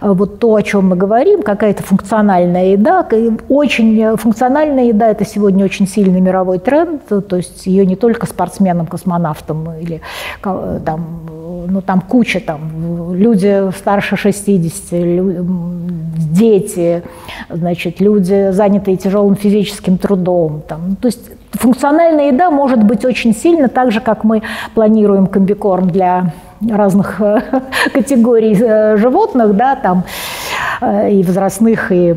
э, 0.00 0.10
вот 0.12 0.38
то, 0.40 0.54
о 0.54 0.62
чем 0.62 0.88
мы 0.88 0.96
говорим, 0.96 1.42
какая-то 1.42 1.82
функциональная 1.82 2.72
еда. 2.72 3.06
Очень 3.48 4.16
функциональная 4.16 4.84
еда– 4.84 5.08
это 5.10 5.24
сегодня 5.24 5.64
очень 5.64 5.86
сильный 5.86 6.20
мировой 6.20 6.58
тренд, 6.58 7.02
то 7.06 7.36
есть 7.36 7.66
ее 7.66 7.86
не 7.86 7.96
только 7.96 8.26
спортсменам, 8.26 8.86
космонавтам 8.86 9.72
или 9.80 10.00
там, 10.42 11.20
ну, 11.68 11.80
там 11.82 12.00
куча, 12.00 12.40
там, 12.40 13.14
люди 13.14 13.70
старше 13.76 14.16
60, 14.16 14.78
дети, 16.32 17.02
значит, 17.48 18.00
люди, 18.00 18.50
занятые 18.50 18.96
тяжелым 18.96 19.36
физическим 19.36 19.98
трудом. 19.98 20.62
Там. 20.66 20.96
То 20.96 21.06
есть 21.06 21.30
функциональная 21.52 22.28
еда 22.32 22.50
может 22.50 22.82
быть 22.82 23.04
очень 23.04 23.34
сильно, 23.34 23.68
так 23.68 23.92
же, 23.92 24.00
как 24.00 24.24
мы 24.24 24.42
планируем 24.74 25.26
комбикорм 25.26 25.90
для 25.90 26.32
разных 26.68 27.20
э, 27.20 27.40
категорий 27.92 28.56
э, 28.60 28.96
животных, 28.96 29.56
да, 29.56 29.76
там, 29.76 30.04
э, 30.80 31.12
и 31.12 31.22
возрастных, 31.22 31.92
и 31.92 32.14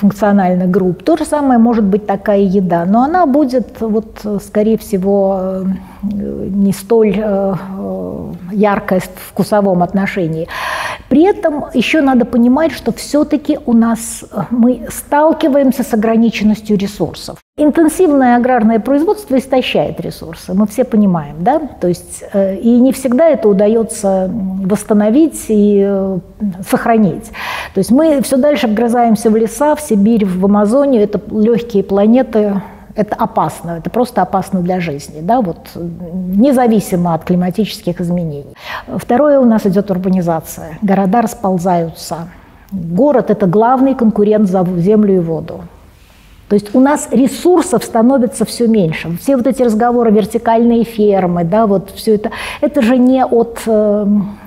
функциональных 0.00 0.70
групп. 0.70 1.02
То 1.02 1.18
же 1.18 1.26
самое 1.26 1.58
может 1.58 1.84
быть 1.84 2.06
такая 2.06 2.40
еда, 2.40 2.86
но 2.86 3.02
она 3.02 3.26
будет, 3.26 3.80
вот, 3.80 4.24
скорее 4.42 4.78
всего, 4.78 5.64
не 6.02 6.72
столь 6.72 7.22
яркая 8.50 9.00
в 9.00 9.30
вкусовом 9.30 9.82
отношении. 9.82 10.48
При 11.08 11.22
этом 11.22 11.64
еще 11.74 12.00
надо 12.00 12.24
понимать, 12.24 12.72
что 12.72 12.92
все-таки 12.92 13.58
у 13.66 13.72
нас 13.72 14.24
мы 14.50 14.86
сталкиваемся 14.90 15.82
с 15.82 15.94
ограниченностью 15.94 16.76
ресурсов. 16.76 17.38
Интенсивное 17.56 18.36
аграрное 18.36 18.78
производство 18.78 19.36
истощает 19.36 20.00
ресурсы, 20.00 20.54
мы 20.54 20.66
все 20.66 20.84
понимаем, 20.84 21.36
да? 21.40 21.58
То 21.58 21.88
есть 21.88 22.22
э, 22.32 22.56
и 22.56 22.78
не 22.78 22.92
всегда 22.92 23.28
это 23.28 23.48
удается 23.48 24.30
восстановить 24.32 25.46
и 25.48 25.82
э, 25.84 26.18
сохранить. 26.68 27.30
То 27.74 27.78
есть 27.78 27.90
мы 27.90 28.22
все 28.22 28.36
дальше 28.36 28.68
вгрызаемся 28.68 29.30
в 29.30 29.36
леса, 29.36 29.74
в 29.74 29.80
Сибирь, 29.80 30.24
в 30.24 30.44
Амазонию, 30.44 31.02
это 31.02 31.20
легкие 31.30 31.82
планеты, 31.82 32.62
это 32.98 33.14
опасно, 33.14 33.78
это 33.78 33.90
просто 33.90 34.22
опасно 34.22 34.60
для 34.60 34.80
жизни, 34.80 35.20
да, 35.20 35.40
вот 35.40 35.70
независимо 35.76 37.14
от 37.14 37.24
климатических 37.24 38.00
изменений. 38.00 38.54
Второе 38.88 39.38
у 39.38 39.44
нас 39.44 39.64
идет 39.66 39.90
урбанизация. 39.90 40.78
Города 40.82 41.22
расползаются. 41.22 42.28
Город– 42.72 43.30
это 43.30 43.46
главный 43.46 43.94
конкурент 43.94 44.48
за 44.48 44.66
землю 44.78 45.14
и 45.14 45.18
воду. 45.20 45.60
То 46.48 46.54
есть 46.54 46.74
у 46.74 46.80
нас 46.80 47.08
ресурсов 47.12 47.84
становится 47.84 48.44
все 48.44 48.66
меньше. 48.66 49.16
Все 49.20 49.36
вот 49.36 49.46
эти 49.46 49.62
разговоры, 49.62 50.10
вертикальные 50.10 50.82
фермы, 50.84 51.44
да, 51.44 51.66
вот 51.66 51.90
все 51.94 52.16
это, 52.16 52.30
это 52.60 52.82
же 52.82 52.96
не 52.96 53.24
от 53.24 53.60
эм, 53.66 54.38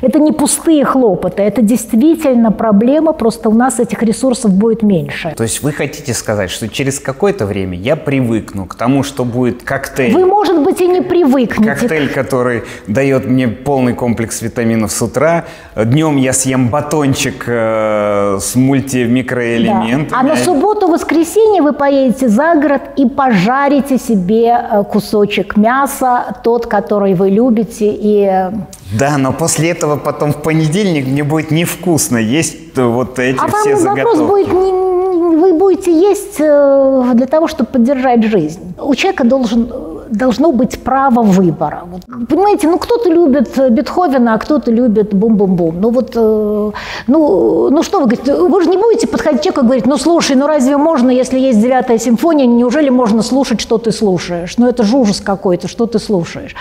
это 0.00 0.18
не 0.18 0.32
пустые 0.32 0.84
хлопоты, 0.84 1.42
это 1.42 1.62
действительно 1.62 2.52
проблема, 2.52 3.12
просто 3.12 3.48
у 3.48 3.54
нас 3.54 3.80
этих 3.80 4.02
ресурсов 4.02 4.52
будет 4.52 4.82
меньше. 4.82 5.34
То 5.36 5.42
есть 5.42 5.62
вы 5.62 5.72
хотите 5.72 6.14
сказать, 6.14 6.50
что 6.50 6.68
через 6.68 7.00
какое-то 7.00 7.46
время 7.46 7.76
я 7.76 7.96
привыкну 7.96 8.66
к 8.66 8.74
тому, 8.74 9.02
что 9.02 9.24
будет 9.24 9.62
коктейль? 9.62 10.14
Вы, 10.14 10.26
может 10.26 10.62
быть, 10.62 10.80
и 10.80 10.86
не 10.86 11.00
привыкнете. 11.00 11.70
Коктейль, 11.70 12.08
который 12.12 12.62
дает 12.86 13.26
мне 13.26 13.48
полный 13.48 13.94
комплекс 13.94 14.42
витаминов 14.42 14.92
с 14.92 15.02
утра. 15.02 15.44
Днем 15.76 16.16
я 16.16 16.32
съем 16.32 16.68
батончик 16.68 17.44
э, 17.46 18.38
с 18.40 18.54
мультимикроэлементами. 18.54 20.08
Да. 20.10 20.20
А 20.20 20.22
на 20.22 20.36
субботу-воскресенье 20.36 21.62
вы 21.62 21.72
поедете 21.72 22.28
за 22.28 22.54
город 22.54 22.82
и 22.96 23.06
пожарите 23.06 23.98
себе 23.98 24.48
э, 24.48 24.84
кусочек 24.84 25.56
мяса, 25.56 26.36
тот, 26.42 26.66
который 26.66 27.14
вы 27.14 27.30
любите, 27.30 27.88
и 27.88 28.24
э, 28.24 28.50
да, 28.92 29.18
но 29.18 29.32
после 29.32 29.70
этого 29.70 29.96
потом 29.96 30.32
в 30.32 30.42
понедельник 30.42 31.06
мне 31.06 31.22
будет 31.22 31.50
невкусно 31.50 32.16
есть 32.16 32.76
вот 32.76 33.18
эти 33.18 33.38
а 33.38 33.48
все 33.48 33.76
заготовки. 33.76 34.00
А 34.00 34.04
вопрос 34.04 34.28
будет, 34.28 34.48
не, 34.48 35.36
вы 35.36 35.52
будете 35.58 35.92
есть 35.92 36.36
э, 36.38 37.10
для 37.14 37.26
того, 37.26 37.48
чтобы 37.48 37.70
поддержать 37.70 38.24
жизнь. 38.24 38.74
У 38.78 38.94
человека 38.94 39.24
должен 39.24 39.70
должно 40.10 40.52
быть 40.52 40.82
право 40.82 41.22
выбора. 41.22 41.82
Вот, 41.84 42.02
понимаете, 42.28 42.68
ну 42.68 42.78
кто-то 42.78 43.10
любит 43.10 43.58
Бетховена, 43.70 44.34
а 44.34 44.38
кто-то 44.38 44.70
любит 44.70 45.14
бум-бум-бум. 45.14 45.80
Ну 45.80 45.90
вот, 45.90 46.12
э, 46.14 46.70
ну, 47.06 47.70
ну 47.70 47.82
что 47.82 48.00
вы 48.00 48.06
говорите, 48.06 48.34
вы 48.34 48.62
же 48.62 48.70
не 48.70 48.76
будете 48.76 49.06
подходить 49.06 49.42
человеку 49.42 49.60
и 49.60 49.64
говорить, 49.64 49.86
ну 49.86 49.96
слушай, 49.96 50.36
ну 50.36 50.46
разве 50.46 50.76
можно, 50.76 51.10
если 51.10 51.38
есть 51.38 51.60
девятая 51.60 51.98
симфония, 51.98 52.46
неужели 52.46 52.88
можно 52.88 53.22
слушать, 53.22 53.60
что 53.60 53.78
ты 53.78 53.92
слушаешь? 53.92 54.56
Ну 54.58 54.68
это 54.68 54.82
же 54.82 54.96
ужас 54.96 55.20
какой-то, 55.20 55.68
что 55.68 55.86
ты 55.86 55.98
слушаешь. 55.98 56.54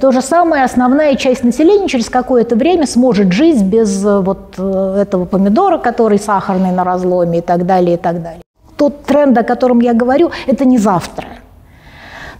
То 0.00 0.12
же 0.12 0.22
самое, 0.22 0.64
основная 0.64 1.14
часть 1.16 1.44
населения 1.44 1.88
через 1.88 2.08
какое-то 2.08 2.56
время 2.56 2.86
сможет 2.86 3.32
жить 3.32 3.62
без 3.62 4.04
э, 4.04 4.20
вот 4.20 4.54
э, 4.58 4.96
этого 5.02 5.24
помидора, 5.24 5.78
который 5.78 6.18
сахарный 6.18 6.72
на 6.72 6.84
разломе 6.84 7.38
и 7.38 7.42
так 7.42 7.66
далее, 7.66 7.94
и 7.94 7.98
так 7.98 8.22
далее. 8.22 8.42
Тот 8.76 9.04
тренд, 9.04 9.36
о 9.36 9.42
котором 9.42 9.80
я 9.80 9.92
говорю, 9.92 10.30
это 10.46 10.64
не 10.64 10.78
завтра. 10.78 11.26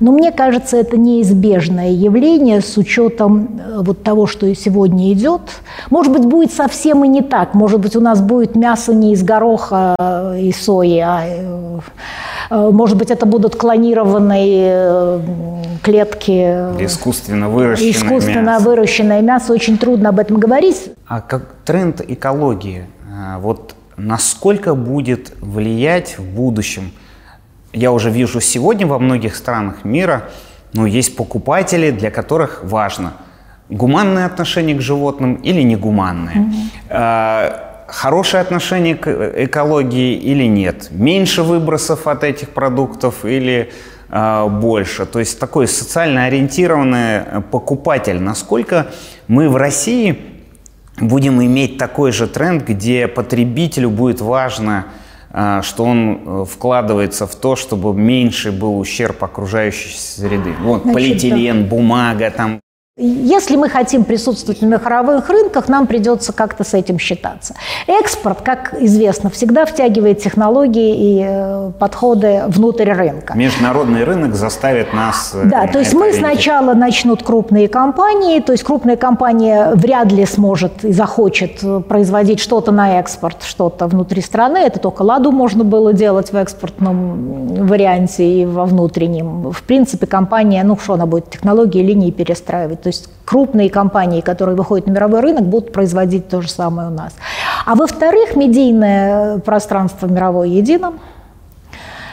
Но 0.00 0.12
мне 0.12 0.32
кажется, 0.32 0.78
это 0.78 0.96
неизбежное 0.96 1.90
явление 1.90 2.62
с 2.62 2.78
учетом 2.78 3.60
э, 3.60 3.80
вот 3.82 4.02
того, 4.02 4.26
что 4.26 4.52
сегодня 4.54 5.12
идет. 5.12 5.42
Может 5.90 6.12
быть, 6.12 6.24
будет 6.24 6.52
совсем 6.52 7.04
и 7.04 7.08
не 7.08 7.20
так. 7.20 7.52
Может 7.52 7.80
быть, 7.80 7.94
у 7.96 8.00
нас 8.00 8.22
будет 8.22 8.56
мясо 8.56 8.94
не 8.94 9.12
из 9.12 9.22
гороха 9.22 9.94
э, 9.98 10.38
и 10.40 10.52
сои, 10.52 10.98
а 10.98 11.22
э, 11.26 11.80
может 12.50 12.96
быть, 12.96 13.10
это 13.10 13.26
будут 13.26 13.56
клонированные 13.56 15.20
клетки. 15.82 16.82
Искусственно 16.82 17.50
выращенное 17.50 17.90
Искусственно 17.92 18.46
мясо. 18.46 18.64
выращенное 18.64 19.20
мясо. 19.20 19.52
Очень 19.52 19.76
трудно 19.76 20.08
об 20.08 20.18
этом 20.18 20.38
говорить. 20.38 20.90
А 21.06 21.20
как 21.20 21.54
тренд 21.64 22.00
экологии, 22.00 22.86
вот 23.38 23.74
насколько 23.96 24.74
будет 24.74 25.32
влиять 25.40 26.18
в 26.18 26.24
будущем– 26.24 26.90
я 27.72 27.92
уже 27.92 28.11
вижу 28.11 28.40
сегодня 28.40 28.87
во 28.87 28.98
многих 28.98 29.37
странах 29.37 29.85
мира, 29.85 30.30
ну, 30.72 30.87
есть 30.87 31.16
покупатели, 31.16 31.90
для 31.90 32.11
которых 32.11 32.61
важно, 32.64 33.14
гуманное 33.68 34.26
отношение 34.26 34.76
к 34.76 34.80
животным 34.80 35.35
или 35.35 35.62
негуманное. 35.62 36.46
Mm-hmm. 36.88 37.66
Хорошее 37.87 38.40
отношение 38.40 38.94
к 38.94 39.09
экологии 39.09 40.14
или 40.14 40.44
нет. 40.44 40.88
Меньше 40.92 41.42
выбросов 41.42 42.06
от 42.06 42.22
этих 42.22 42.50
продуктов 42.50 43.24
или 43.24 43.72
э, 44.09 44.48
больше. 44.48 45.06
То 45.06 45.18
есть 45.18 45.40
такой 45.40 45.66
социально 45.66 46.26
ориентированный 46.26 47.42
покупатель. 47.50 48.20
Насколько 48.20 48.87
мы 49.26 49.48
в 49.48 49.56
России 49.56 50.18
будем 51.00 51.42
иметь 51.42 51.78
такой 51.78 52.12
же 52.12 52.28
тренд, 52.28 52.64
где 52.64 53.09
потребителю 53.09 53.90
будет 53.90 54.20
важно 54.20 54.87
а, 54.87 54.90
что 55.62 55.85
он 55.85 56.21
э, 56.25 56.45
вкладывается 56.45 57.27
в 57.27 57.35
то, 57.37 57.55
чтобы 57.55 57.95
меньше 57.95 58.51
был 58.51 58.79
ущерб 58.79 59.23
окружающей 59.23 59.97
среды. 59.97 60.55
Вот 60.61 60.83
Значит, 60.83 60.95
полиэтилен, 60.95 61.62
да. 61.62 61.69
бумага 61.69 62.31
там. 62.31 62.61
Если 63.02 63.56
мы 63.56 63.70
хотим 63.70 64.04
присутствовать 64.04 64.60
на 64.60 64.66
мировых 64.66 65.30
рынках, 65.30 65.68
нам 65.68 65.86
придется 65.86 66.34
как-то 66.34 66.64
с 66.64 66.74
этим 66.74 66.98
считаться. 66.98 67.54
Экспорт, 67.86 68.42
как 68.42 68.74
известно, 68.78 69.30
всегда 69.30 69.64
втягивает 69.64 70.18
технологии 70.20 71.18
и 71.18 71.24
э, 71.26 71.72
подходы 71.78 72.42
внутрь 72.48 72.90
рынка. 72.90 73.32
Международный 73.34 74.04
рынок 74.04 74.34
заставит 74.34 74.92
нас... 74.92 75.32
Э, 75.34 75.46
да, 75.46 75.66
то 75.66 75.78
есть 75.78 75.94
мы 75.94 76.08
видеть. 76.08 76.20
сначала 76.20 76.74
начнут 76.74 77.22
крупные 77.22 77.68
компании, 77.68 78.40
то 78.40 78.52
есть 78.52 78.64
крупная 78.64 78.96
компания 78.96 79.72
вряд 79.76 80.12
ли 80.12 80.26
сможет 80.26 80.84
и 80.84 80.92
захочет 80.92 81.60
э, 81.62 81.80
производить 81.80 82.38
что-то 82.38 82.70
на 82.70 82.98
экспорт, 83.00 83.44
что-то 83.44 83.86
внутри 83.86 84.20
страны. 84.20 84.58
Это 84.58 84.78
только 84.78 85.02
ладу 85.02 85.32
можно 85.32 85.64
было 85.64 85.94
делать 85.94 86.32
в 86.32 86.36
экспортном 86.36 87.66
варианте 87.66 88.42
и 88.42 88.44
во 88.44 88.66
внутреннем. 88.66 89.52
В 89.52 89.62
принципе, 89.62 90.06
компания, 90.06 90.62
ну 90.64 90.76
что 90.76 90.92
она 90.94 91.06
будет, 91.06 91.30
технологии, 91.30 91.82
линии 91.82 92.10
перестраивать 92.10 92.89
есть 92.90 93.09
крупные 93.24 93.70
компании, 93.70 94.20
которые 94.20 94.57
выходят 94.57 94.87
на 94.87 94.92
мировой 94.92 95.20
рынок, 95.20 95.44
будут 95.44 95.72
производить 95.72 96.29
то 96.29 96.42
же 96.42 96.50
самое 96.50 96.88
у 96.88 96.92
нас. 96.92 97.14
А 97.64 97.74
во-вторых, 97.74 98.37
медийное 98.37 99.38
пространство 99.38 100.07
мировое 100.07 100.48
едино. 100.48 100.92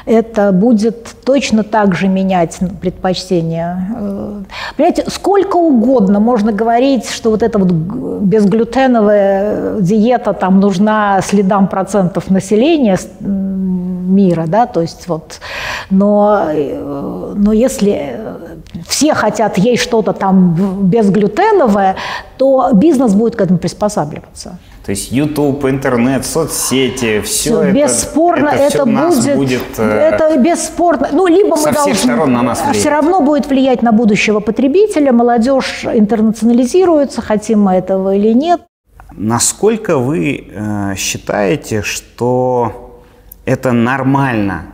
Это 0.05 0.53
будет 0.53 1.15
точно 1.25 1.63
так 1.63 1.93
же 1.93 2.07
менять 2.07 2.57
предпочтения. 2.79 3.89
Э, 3.93 4.41
понимаете, 4.77 5.03
сколько 5.09 5.57
угодно 5.57 6.21
можно 6.21 6.53
говорить, 6.53 7.09
что 7.09 7.29
вот 7.29 7.43
эта 7.43 7.59
вот 7.59 7.69
безглютеновая 7.69 9.81
диета 9.81 10.31
там 10.31 10.61
нужна 10.61 11.19
следам 11.21 11.67
процентов 11.67 12.29
населения 12.29 12.97
мира, 13.19 14.45
да, 14.47 14.65
то 14.65 14.81
есть 14.81 15.09
вот, 15.09 15.41
но, 15.89 16.51
э, 16.53 17.33
но 17.35 17.51
если 17.51 18.15
все 18.87 19.13
хотят 19.13 19.57
есть 19.57 19.83
что-то 19.83 20.13
там 20.13 20.87
безглютеновое, 20.87 21.95
то 22.37 22.71
бизнес 22.73 23.13
будет 23.13 23.35
к 23.35 23.41
этому 23.41 23.59
приспосабливаться. 23.59 24.57
То 24.87 24.91
есть 24.91 25.11
YouTube, 25.11 25.65
интернет, 25.65 26.25
соцсети, 26.25 27.19
все, 27.19 27.49
все 27.49 27.61
это, 27.61 27.71
бесспорно 27.77 28.47
это, 28.47 28.63
это 28.63 28.85
будет, 28.85 29.35
будет 29.35 29.63
э, 29.79 29.83
это 29.83 30.37
бесспорно. 30.37 31.09
Ну 31.11 31.27
либо 31.27 31.57
мы 31.57 31.71
должны, 31.73 32.15
на 32.25 32.41
нас 32.41 32.63
все 32.71 32.89
равно 32.89 33.19
будет 33.19 33.47
влиять 33.47 33.81
на 33.81 33.91
будущего 33.91 34.39
потребителя. 34.39 35.11
Молодежь 35.11 35.83
интернационализируется, 35.83 37.21
хотим 37.21 37.63
мы 37.63 37.73
этого 37.73 38.15
или 38.15 38.31
нет. 38.31 38.61
Насколько 39.11 39.97
вы 39.97 40.47
э, 40.49 40.95
считаете, 40.95 41.81
что 41.81 43.01
это 43.43 43.73
нормально 43.73 44.67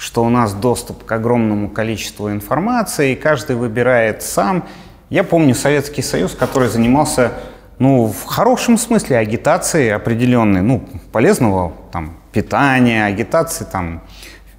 что 0.00 0.24
у 0.24 0.30
нас 0.30 0.54
доступ 0.54 1.04
к 1.04 1.12
огромному 1.12 1.68
количеству 1.68 2.30
информации, 2.30 3.12
и 3.12 3.16
каждый 3.16 3.56
выбирает 3.56 4.22
сам. 4.22 4.64
Я 5.10 5.24
помню 5.24 5.54
Советский 5.54 6.00
Союз, 6.00 6.34
который 6.34 6.68
занимался, 6.68 7.32
ну, 7.78 8.06
в 8.06 8.24
хорошем 8.24 8.78
смысле 8.78 9.18
агитацией 9.18 9.94
определенной, 9.94 10.62
ну, 10.62 10.82
полезного 11.12 11.74
там 11.92 12.16
питания, 12.32 13.04
агитации 13.04 13.66
там 13.70 14.02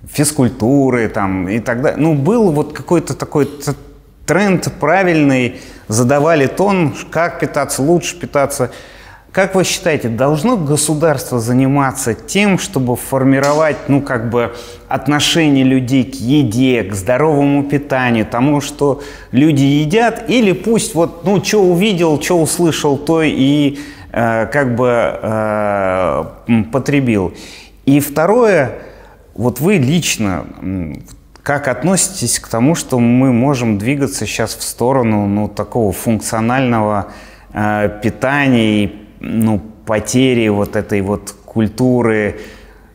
физкультуры 0.08 1.10
там 1.10 1.50
и 1.50 1.60
так 1.60 1.82
далее. 1.82 2.00
Ну, 2.00 2.14
был 2.14 2.52
вот 2.52 2.74
какой-то 2.74 3.16
такой 3.16 3.50
тренд 4.28 4.72
правильный, 4.80 5.60
задавали 5.88 6.46
тон, 6.46 6.94
как 7.10 7.40
питаться, 7.40 7.82
лучше 7.82 8.20
питаться. 8.20 8.70
Как 9.32 9.56
вы 9.56 9.64
считаете, 9.64 10.10
должно 10.10 10.58
государство 10.58 11.40
заниматься 11.40 12.14
тем, 12.14 12.60
чтобы 12.60 12.98
формировать, 12.98 13.78
ну, 13.88 14.02
как 14.02 14.30
бы, 14.30 14.54
отношение 14.90 15.64
людей 15.64 16.04
к 16.04 16.16
еде, 16.16 16.84
к 16.84 16.94
здоровому 16.94 17.64
питанию, 17.64 18.26
тому, 18.26 18.60
что 18.60 19.02
люди 19.32 19.64
едят, 19.64 20.26
или 20.30 20.52
пусть 20.52 20.96
вот, 20.96 21.24
ну, 21.24 21.42
что 21.42 21.64
увидел, 21.64 22.22
что 22.22 22.42
услышал, 22.42 22.98
то 22.98 23.22
и 23.24 23.80
э, 24.12 24.48
как 24.48 24.76
бы 24.76 25.20
э, 25.22 26.26
потребил. 26.74 27.34
И 27.86 28.02
второе, 28.02 28.80
вот 29.34 29.62
вы 29.62 29.78
лично 29.78 30.46
как 31.42 31.70
относитесь 31.70 32.38
к 32.38 32.50
тому, 32.50 32.76
что 32.76 33.00
мы 33.00 33.32
можем 33.32 33.78
двигаться 33.78 34.26
сейчас 34.26 34.56
в 34.56 34.62
сторону 34.62 35.26
ну, 35.28 35.48
такого 35.48 35.94
функционального 35.94 37.14
э, 37.54 37.90
питания 38.04 38.84
и 38.84 39.01
ну, 39.22 39.62
потери 39.86 40.48
вот 40.50 40.76
этой 40.76 41.02
вот 41.02 41.36
культуры, 41.46 42.40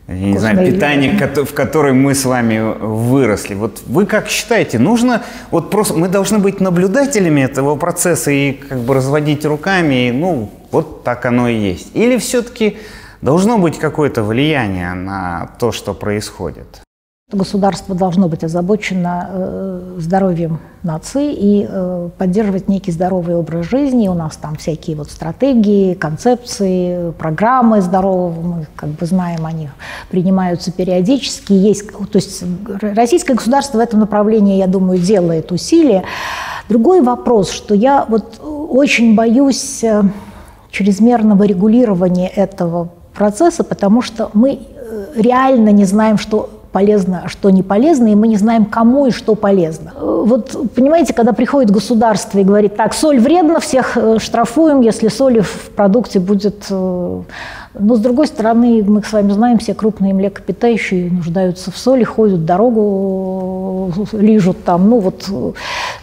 я 0.07 0.13
не 0.15 0.37
знаю, 0.37 0.73
питания, 0.73 1.11
в 1.35 1.53
которой 1.53 1.93
мы 1.93 2.15
с 2.15 2.25
вами 2.25 2.59
выросли. 2.79 3.55
Вот 3.55 3.81
вы 3.85 4.05
как 4.05 4.27
считаете, 4.29 4.79
нужно, 4.79 5.23
вот 5.51 5.69
просто 5.69 5.95
мы 5.95 6.07
должны 6.07 6.39
быть 6.39 6.59
наблюдателями 6.61 7.41
этого 7.41 7.75
процесса 7.75 8.31
и 8.31 8.53
как 8.53 8.79
бы 8.79 8.93
разводить 8.93 9.45
руками, 9.45 10.07
и, 10.07 10.11
ну, 10.11 10.49
вот 10.71 11.03
так 11.03 11.25
оно 11.25 11.49
и 11.49 11.55
есть. 11.55 11.95
Или 11.95 12.17
все-таки 12.17 12.77
должно 13.21 13.57
быть 13.57 13.79
какое-то 13.79 14.23
влияние 14.23 14.93
на 14.93 15.51
то, 15.59 15.71
что 15.71 15.93
происходит? 15.93 16.81
Государство 17.33 17.93
должно 17.93 18.29
быть 18.29 18.45
озабочено 18.45 19.27
э, 19.29 19.95
здоровьем 19.97 20.59
нации 20.81 21.33
и 21.33 21.67
э, 21.69 22.09
поддерживать 22.17 22.69
некий 22.69 22.93
здоровый 22.93 23.35
образ 23.35 23.65
жизни. 23.65 24.07
У 24.07 24.13
нас 24.13 24.37
там 24.37 24.55
всякие 24.55 24.95
вот 24.95 25.11
стратегии, 25.11 25.93
концепции, 25.93 27.11
программы 27.11 27.81
здорового, 27.81 28.39
мы 28.39 28.67
как 28.77 28.91
бы 28.91 29.05
знаем, 29.05 29.45
они 29.45 29.67
принимаются 30.09 30.71
периодически. 30.71 31.51
Есть, 31.51 31.91
то 31.91 32.17
есть 32.17 32.45
российское 32.79 33.33
государство 33.33 33.79
в 33.79 33.81
этом 33.81 33.99
направлении, 33.99 34.55
я 34.55 34.67
думаю, 34.67 34.97
делает 34.97 35.51
усилия. 35.51 36.05
Другой 36.69 37.01
вопрос, 37.01 37.49
что 37.51 37.75
я 37.75 38.05
вот 38.07 38.39
очень 38.41 39.15
боюсь 39.15 39.83
э, 39.83 40.01
чрезмерного 40.71 41.43
регулирования 41.43 42.29
этого 42.29 42.87
процесса, 43.13 43.65
потому 43.65 44.01
что 44.01 44.29
мы 44.33 44.61
реально 45.13 45.69
не 45.71 45.83
знаем, 45.83 46.17
что 46.17 46.51
полезно, 46.71 47.23
а 47.25 47.29
что 47.29 47.49
не 47.49 47.63
полезно, 47.63 48.07
и 48.07 48.15
мы 48.15 48.27
не 48.27 48.37
знаем, 48.37 48.65
кому 48.65 49.07
и 49.07 49.11
что 49.11 49.35
полезно. 49.35 49.93
Вот, 49.99 50.73
понимаете, 50.75 51.13
когда 51.13 51.33
приходит 51.33 51.71
государство 51.71 52.39
и 52.39 52.43
говорит, 52.43 52.75
так, 52.75 52.93
соль 52.93 53.19
вредно, 53.19 53.59
всех 53.59 53.97
э, 53.97 54.17
штрафуем, 54.19 54.81
если 54.81 55.07
соли 55.07 55.41
в 55.41 55.71
продукте 55.75 56.19
будет 56.19 56.65
э, 56.69 57.21
но, 57.79 57.95
с 57.95 57.99
другой 57.99 58.27
стороны, 58.27 58.83
мы 58.83 59.03
с 59.03 59.11
вами 59.11 59.31
знаем, 59.31 59.57
все 59.57 59.73
крупные 59.73 60.13
млекопитающие 60.13 61.09
нуждаются 61.11 61.71
в 61.71 61.77
соли, 61.77 62.03
ходят 62.03 62.45
дорогу, 62.45 63.91
лижут 64.11 64.63
там. 64.63 64.89
Ну 64.89 64.99
вот, 64.99 65.23
то 65.23 65.53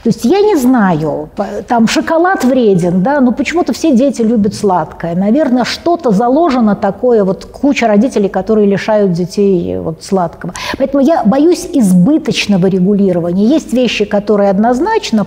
есть 0.05 0.25
я 0.25 0.41
не 0.41 0.57
знаю, 0.57 1.29
там 1.69 1.89
шоколад 1.89 2.45
вреден, 2.45 3.03
да, 3.03 3.21
но 3.21 3.33
почему-то 3.33 3.73
все 3.73 3.95
дети 3.95 4.23
любят 4.23 4.55
сладкое. 4.55 5.15
Наверное, 5.15 5.65
что-то 5.65 6.11
заложено 6.11 6.75
такое, 6.77 7.25
вот 7.25 7.45
куча 7.47 7.87
родителей, 7.87 8.29
которые 8.29 8.67
лишают 8.67 9.13
детей 9.13 9.79
вот 9.79 10.03
сладкого. 10.03 10.55
Поэтому 10.79 11.03
я 11.03 11.25
боюсь 11.25 11.69
избыточного 11.73 12.67
регулирования. 12.67 13.47
Есть 13.47 13.73
вещи, 13.73 14.05
которые 14.05 14.51
однозначно 14.51 15.27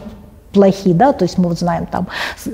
плохи, 0.51 0.93
да, 0.93 1.13
то 1.13 1.23
есть 1.23 1.37
мы 1.37 1.49
вот 1.49 1.59
знаем 1.59 1.85
там 1.85 2.07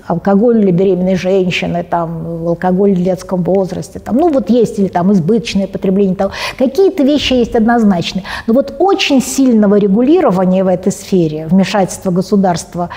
алкоголь 0.08 0.60
для 0.62 0.72
беременной 0.72 1.16
женщины, 1.16 1.84
там 1.84 2.48
алкоголь 2.48 2.94
в 2.94 3.04
детском 3.04 3.44
возрасте, 3.44 4.00
там, 4.00 4.18
ну 4.18 4.30
вот 4.30 4.50
есть 4.50 4.80
или 4.80 4.88
там 4.88 5.12
избыточное 5.14 5.68
потребление, 5.68 6.16
там, 6.16 6.32
какие-то 6.58 7.04
вещи 7.04 7.34
есть 7.34 7.56
однозначные, 7.56 8.24
но 8.48 8.54
вот 8.54 8.76
очень 8.80 9.22
сильного 9.22 9.76
регулирования 9.76 10.64
в 10.64 10.68
этой 10.68 10.92
сфере, 10.92 11.48
вмешательства 11.48 12.12
государства 12.12 12.90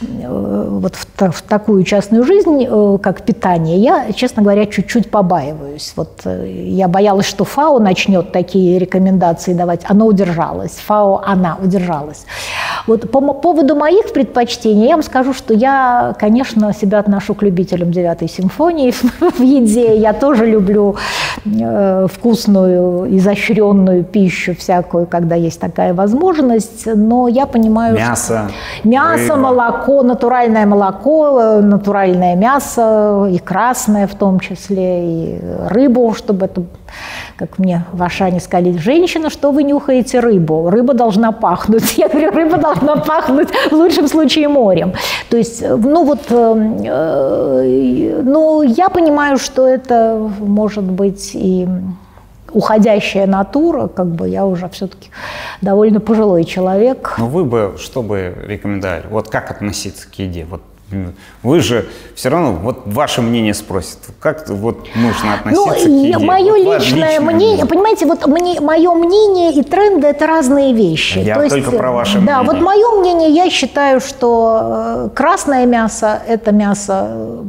э, 0.00 0.68
вот 0.70 0.94
в, 0.94 1.30
в 1.32 1.42
такую 1.42 1.84
частную 1.84 2.24
жизнь, 2.24 2.66
э, 2.68 2.98
как 3.02 3.22
питание, 3.22 3.78
я, 3.78 4.12
честно 4.12 4.42
говоря, 4.42 4.66
чуть-чуть 4.66 5.10
побаиваюсь. 5.10 5.92
Вот 5.96 6.20
э, 6.24 6.48
я 6.68 6.88
боялась, 6.88 7.26
что 7.26 7.44
ФАО 7.44 7.78
начнет 7.78 8.32
такие 8.32 8.78
рекомендации 8.78 9.54
давать, 9.54 9.80
оно 9.88 10.06
удержалось, 10.06 10.72
ФАО, 10.86 11.22
она 11.24 11.56
удержалась. 11.62 12.26
Вот 12.86 13.10
по 13.10 13.20
поводу 13.20 13.74
моих 13.74 14.12
предпочтений 14.12 14.33
предпочтения. 14.34 14.88
Я 14.88 14.94
вам 14.94 15.02
скажу, 15.02 15.32
что 15.32 15.54
я, 15.54 16.14
конечно, 16.18 16.72
себя 16.72 16.98
отношу 16.98 17.34
к 17.34 17.42
любителям 17.42 17.90
девятой 17.90 18.28
симфонии 18.28 18.90
в 19.38 19.40
еде. 19.40 19.96
Я 19.96 20.12
тоже 20.12 20.46
люблю 20.46 20.96
э, 21.44 22.06
вкусную, 22.12 23.16
изощренную 23.16 24.04
пищу 24.04 24.54
всякую, 24.54 25.06
когда 25.06 25.36
есть 25.36 25.60
такая 25.60 25.94
возможность. 25.94 26.86
Но 26.86 27.28
я 27.28 27.46
понимаю, 27.46 27.94
мясо, 27.94 28.48
что 28.48 28.88
мясо, 28.88 29.34
рыба. 29.34 29.36
молоко, 29.36 30.02
натуральное 30.02 30.66
молоко, 30.66 31.60
натуральное 31.62 32.36
мясо 32.36 33.28
и 33.30 33.38
красное 33.38 34.06
в 34.06 34.14
том 34.14 34.40
числе, 34.40 35.04
и 35.04 35.40
рыбу, 35.68 36.14
чтобы 36.14 36.46
это 36.46 36.62
как 37.36 37.58
мне 37.58 37.84
в 37.92 38.02
Ашане 38.02 38.40
сказали, 38.40 38.76
женщина, 38.76 39.30
что 39.30 39.50
вы 39.50 39.62
нюхаете 39.62 40.20
рыбу? 40.20 40.70
Рыба 40.70 40.94
должна 40.94 41.32
пахнуть. 41.32 41.94
Я 41.98 42.08
говорю, 42.08 42.30
рыба 42.30 42.58
должна 42.58 42.96
пахнуть 42.96 43.48
в 43.70 43.72
лучшем 43.72 44.08
случае 44.08 44.48
морем. 44.48 44.92
То 45.30 45.36
есть, 45.36 45.62
ну 45.62 46.04
вот, 46.04 46.20
э, 46.30 46.54
э, 46.84 48.22
ну 48.22 48.62
я 48.62 48.88
понимаю, 48.88 49.38
что 49.38 49.66
это 49.66 50.30
может 50.40 50.84
быть 50.84 51.30
и 51.34 51.66
уходящая 52.52 53.26
натура, 53.26 53.88
как 53.88 54.06
бы 54.06 54.28
я 54.28 54.46
уже 54.46 54.68
все-таки 54.68 55.10
довольно 55.60 56.00
пожилой 56.00 56.44
человек. 56.44 57.14
Но 57.18 57.26
вы 57.26 57.44
бы 57.44 57.74
что 57.78 58.02
бы 58.02 58.34
рекомендовали? 58.46 59.04
Вот 59.10 59.28
как 59.28 59.50
относиться 59.50 60.08
к 60.08 60.14
еде? 60.14 60.46
Вот 60.48 60.62
вы 61.42 61.60
же 61.60 61.86
все 62.14 62.28
равно, 62.28 62.52
вот 62.52 62.82
ваше 62.86 63.22
мнение 63.22 63.54
спросят, 63.54 63.98
как 64.20 64.48
вот 64.48 64.88
нужно 64.94 65.34
относиться 65.34 65.88
ну, 65.88 66.02
к 66.02 66.04
еде? 66.04 66.18
Мое 66.18 66.52
вот 66.52 66.82
личное, 66.82 67.20
мнение, 67.20 67.20
мнение, 67.20 67.66
понимаете, 67.66 68.06
вот 68.06 68.26
мне, 68.26 68.60
мое 68.60 68.94
мнение 68.94 69.52
и 69.52 69.62
тренды– 69.62 70.06
это 70.08 70.26
разные 70.26 70.72
вещи. 70.72 71.18
Я 71.18 71.34
То 71.34 71.48
только 71.48 71.56
есть, 71.56 71.76
про 71.76 71.92
ваше 71.92 72.14
да, 72.14 72.20
мнение. 72.20 72.36
Да, 72.36 72.52
вот 72.52 72.60
мое 72.60 73.00
мнение, 73.00 73.30
я 73.30 73.50
считаю, 73.50 74.00
что 74.00 74.60
э, 74.62 75.08
красное 75.14 75.66
мясо– 75.66 76.22
это 76.28 76.52
мясо 76.52 77.08
э, 77.10 77.42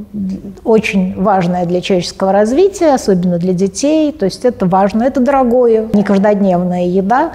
очень 0.64 1.22
важное 1.22 1.66
для 1.66 1.82
человеческого 1.82 2.32
развития, 2.32 2.94
особенно 2.94 3.38
для 3.38 3.54
детей. 3.54 4.12
То 4.12 4.26
есть 4.26 4.46
это 4.46 4.66
важно, 4.66 5.04
это 5.04 5.20
дорогое, 5.20 5.88
не 5.94 6.04
каждодневная 6.04 6.88
еда. 6.88 7.32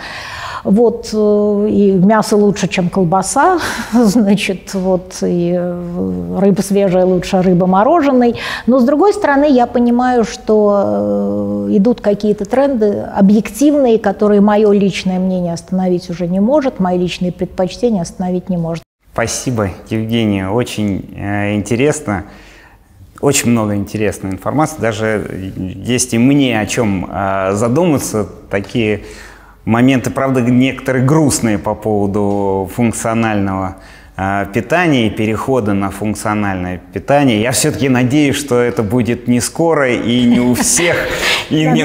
Вот, 0.65 1.11
э, 1.13 1.67
и 1.71 1.93
мясо 1.93 2.37
лучше, 2.37 2.69
чем 2.69 2.91
колбаса, 2.91 3.59
значит, 3.93 4.75
вот, 4.75 5.17
и 5.23 5.55
э, 5.57 6.39
рыба 6.39 6.61
свежая 6.61 7.07
лучше 7.07 7.43
рыба 7.43 7.67
мороженой. 7.67 8.37
Но, 8.67 8.81
с 8.81 8.85
другой 8.85 9.15
стороны, 9.15 9.51
я 9.51 9.67
понимаю, 9.67 10.25
что 10.25 11.67
э, 11.69 11.77
идут 11.77 12.01
какие-то 12.01 12.45
тренды 12.45 13.01
объективные, 13.15 13.99
которые 13.99 14.41
мое 14.41 14.71
личное 14.73 15.19
мнение 15.19 15.55
остановить 15.55 16.11
уже 16.11 16.27
не 16.27 16.41
может, 16.41 16.81
мои 16.81 16.99
личные 16.99 17.33
предпочтения 17.33 18.03
остановить 18.03 18.49
не 18.49 18.57
может. 18.57 18.83
Спасибо, 19.13 19.71
Евгения, 19.89 20.49
очень 20.49 21.15
э, 21.17 21.55
интересно. 21.55 22.25
Очень 23.21 23.51
много 23.51 23.75
интересной 23.75 24.31
информации, 24.31 24.81
даже 24.81 25.53
есть 25.57 26.15
и 26.15 26.19
мне 26.19 26.59
о 26.59 26.65
чем 26.65 27.07
э, 27.11 27.53
задуматься, 27.53 28.27
такие 28.51 29.03
моменты, 29.65 30.11
правда, 30.11 30.41
некоторые 30.41 31.05
грустные 31.05 31.59
по 31.59 31.75
поводу 31.75 32.71
функционального 32.75 33.77
э, 34.17 34.47
питания 34.53 35.07
и 35.07 35.11
перехода 35.11 35.75
на 35.75 35.91
функциональное 35.91 36.81
питание. 36.93 37.41
Я 37.41 37.53
все-таки 37.53 37.89
надеюсь, 37.89 38.37
что 38.37 38.61
это 38.61 38.83
будет 38.83 39.29
не 39.29 39.41
скоро 39.41 39.93
и 39.93 40.25
не 40.25 40.41
у 40.41 40.55
всех, 40.55 40.97
и 41.51 41.67
не. 41.67 41.85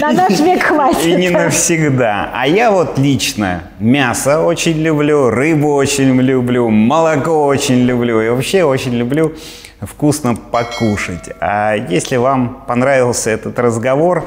На 0.00 0.12
наш 0.12 0.40
век 0.40 0.62
хватит. 0.62 1.04
И 1.04 1.14
не 1.14 1.30
навсегда. 1.30 2.30
А 2.34 2.46
я 2.46 2.70
вот 2.70 2.98
лично 2.98 3.62
мясо 3.78 4.40
очень 4.40 4.80
люблю, 4.80 5.30
рыбу 5.30 5.74
очень 5.74 6.20
люблю, 6.20 6.68
молоко 6.68 7.46
очень 7.46 7.84
люблю 7.84 8.20
и 8.20 8.28
вообще 8.28 8.64
очень 8.64 8.94
люблю 8.94 9.34
вкусно 9.80 10.34
покушать. 10.34 11.30
А 11.40 11.74
если 11.74 12.16
вам 12.16 12.64
понравился 12.66 13.30
этот 13.30 13.58
разговор, 13.58 14.26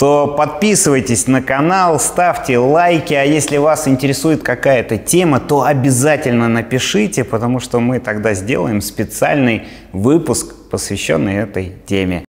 то 0.00 0.28
подписывайтесь 0.28 1.26
на 1.26 1.42
канал, 1.42 2.00
ставьте 2.00 2.56
лайки, 2.56 3.12
а 3.12 3.22
если 3.22 3.58
вас 3.58 3.86
интересует 3.86 4.42
какая-то 4.42 4.96
тема, 4.96 5.40
то 5.40 5.64
обязательно 5.64 6.48
напишите, 6.48 7.22
потому 7.22 7.60
что 7.60 7.80
мы 7.80 8.00
тогда 8.00 8.32
сделаем 8.32 8.80
специальный 8.80 9.64
выпуск, 9.92 10.54
посвященный 10.70 11.34
этой 11.36 11.74
теме. 11.84 12.24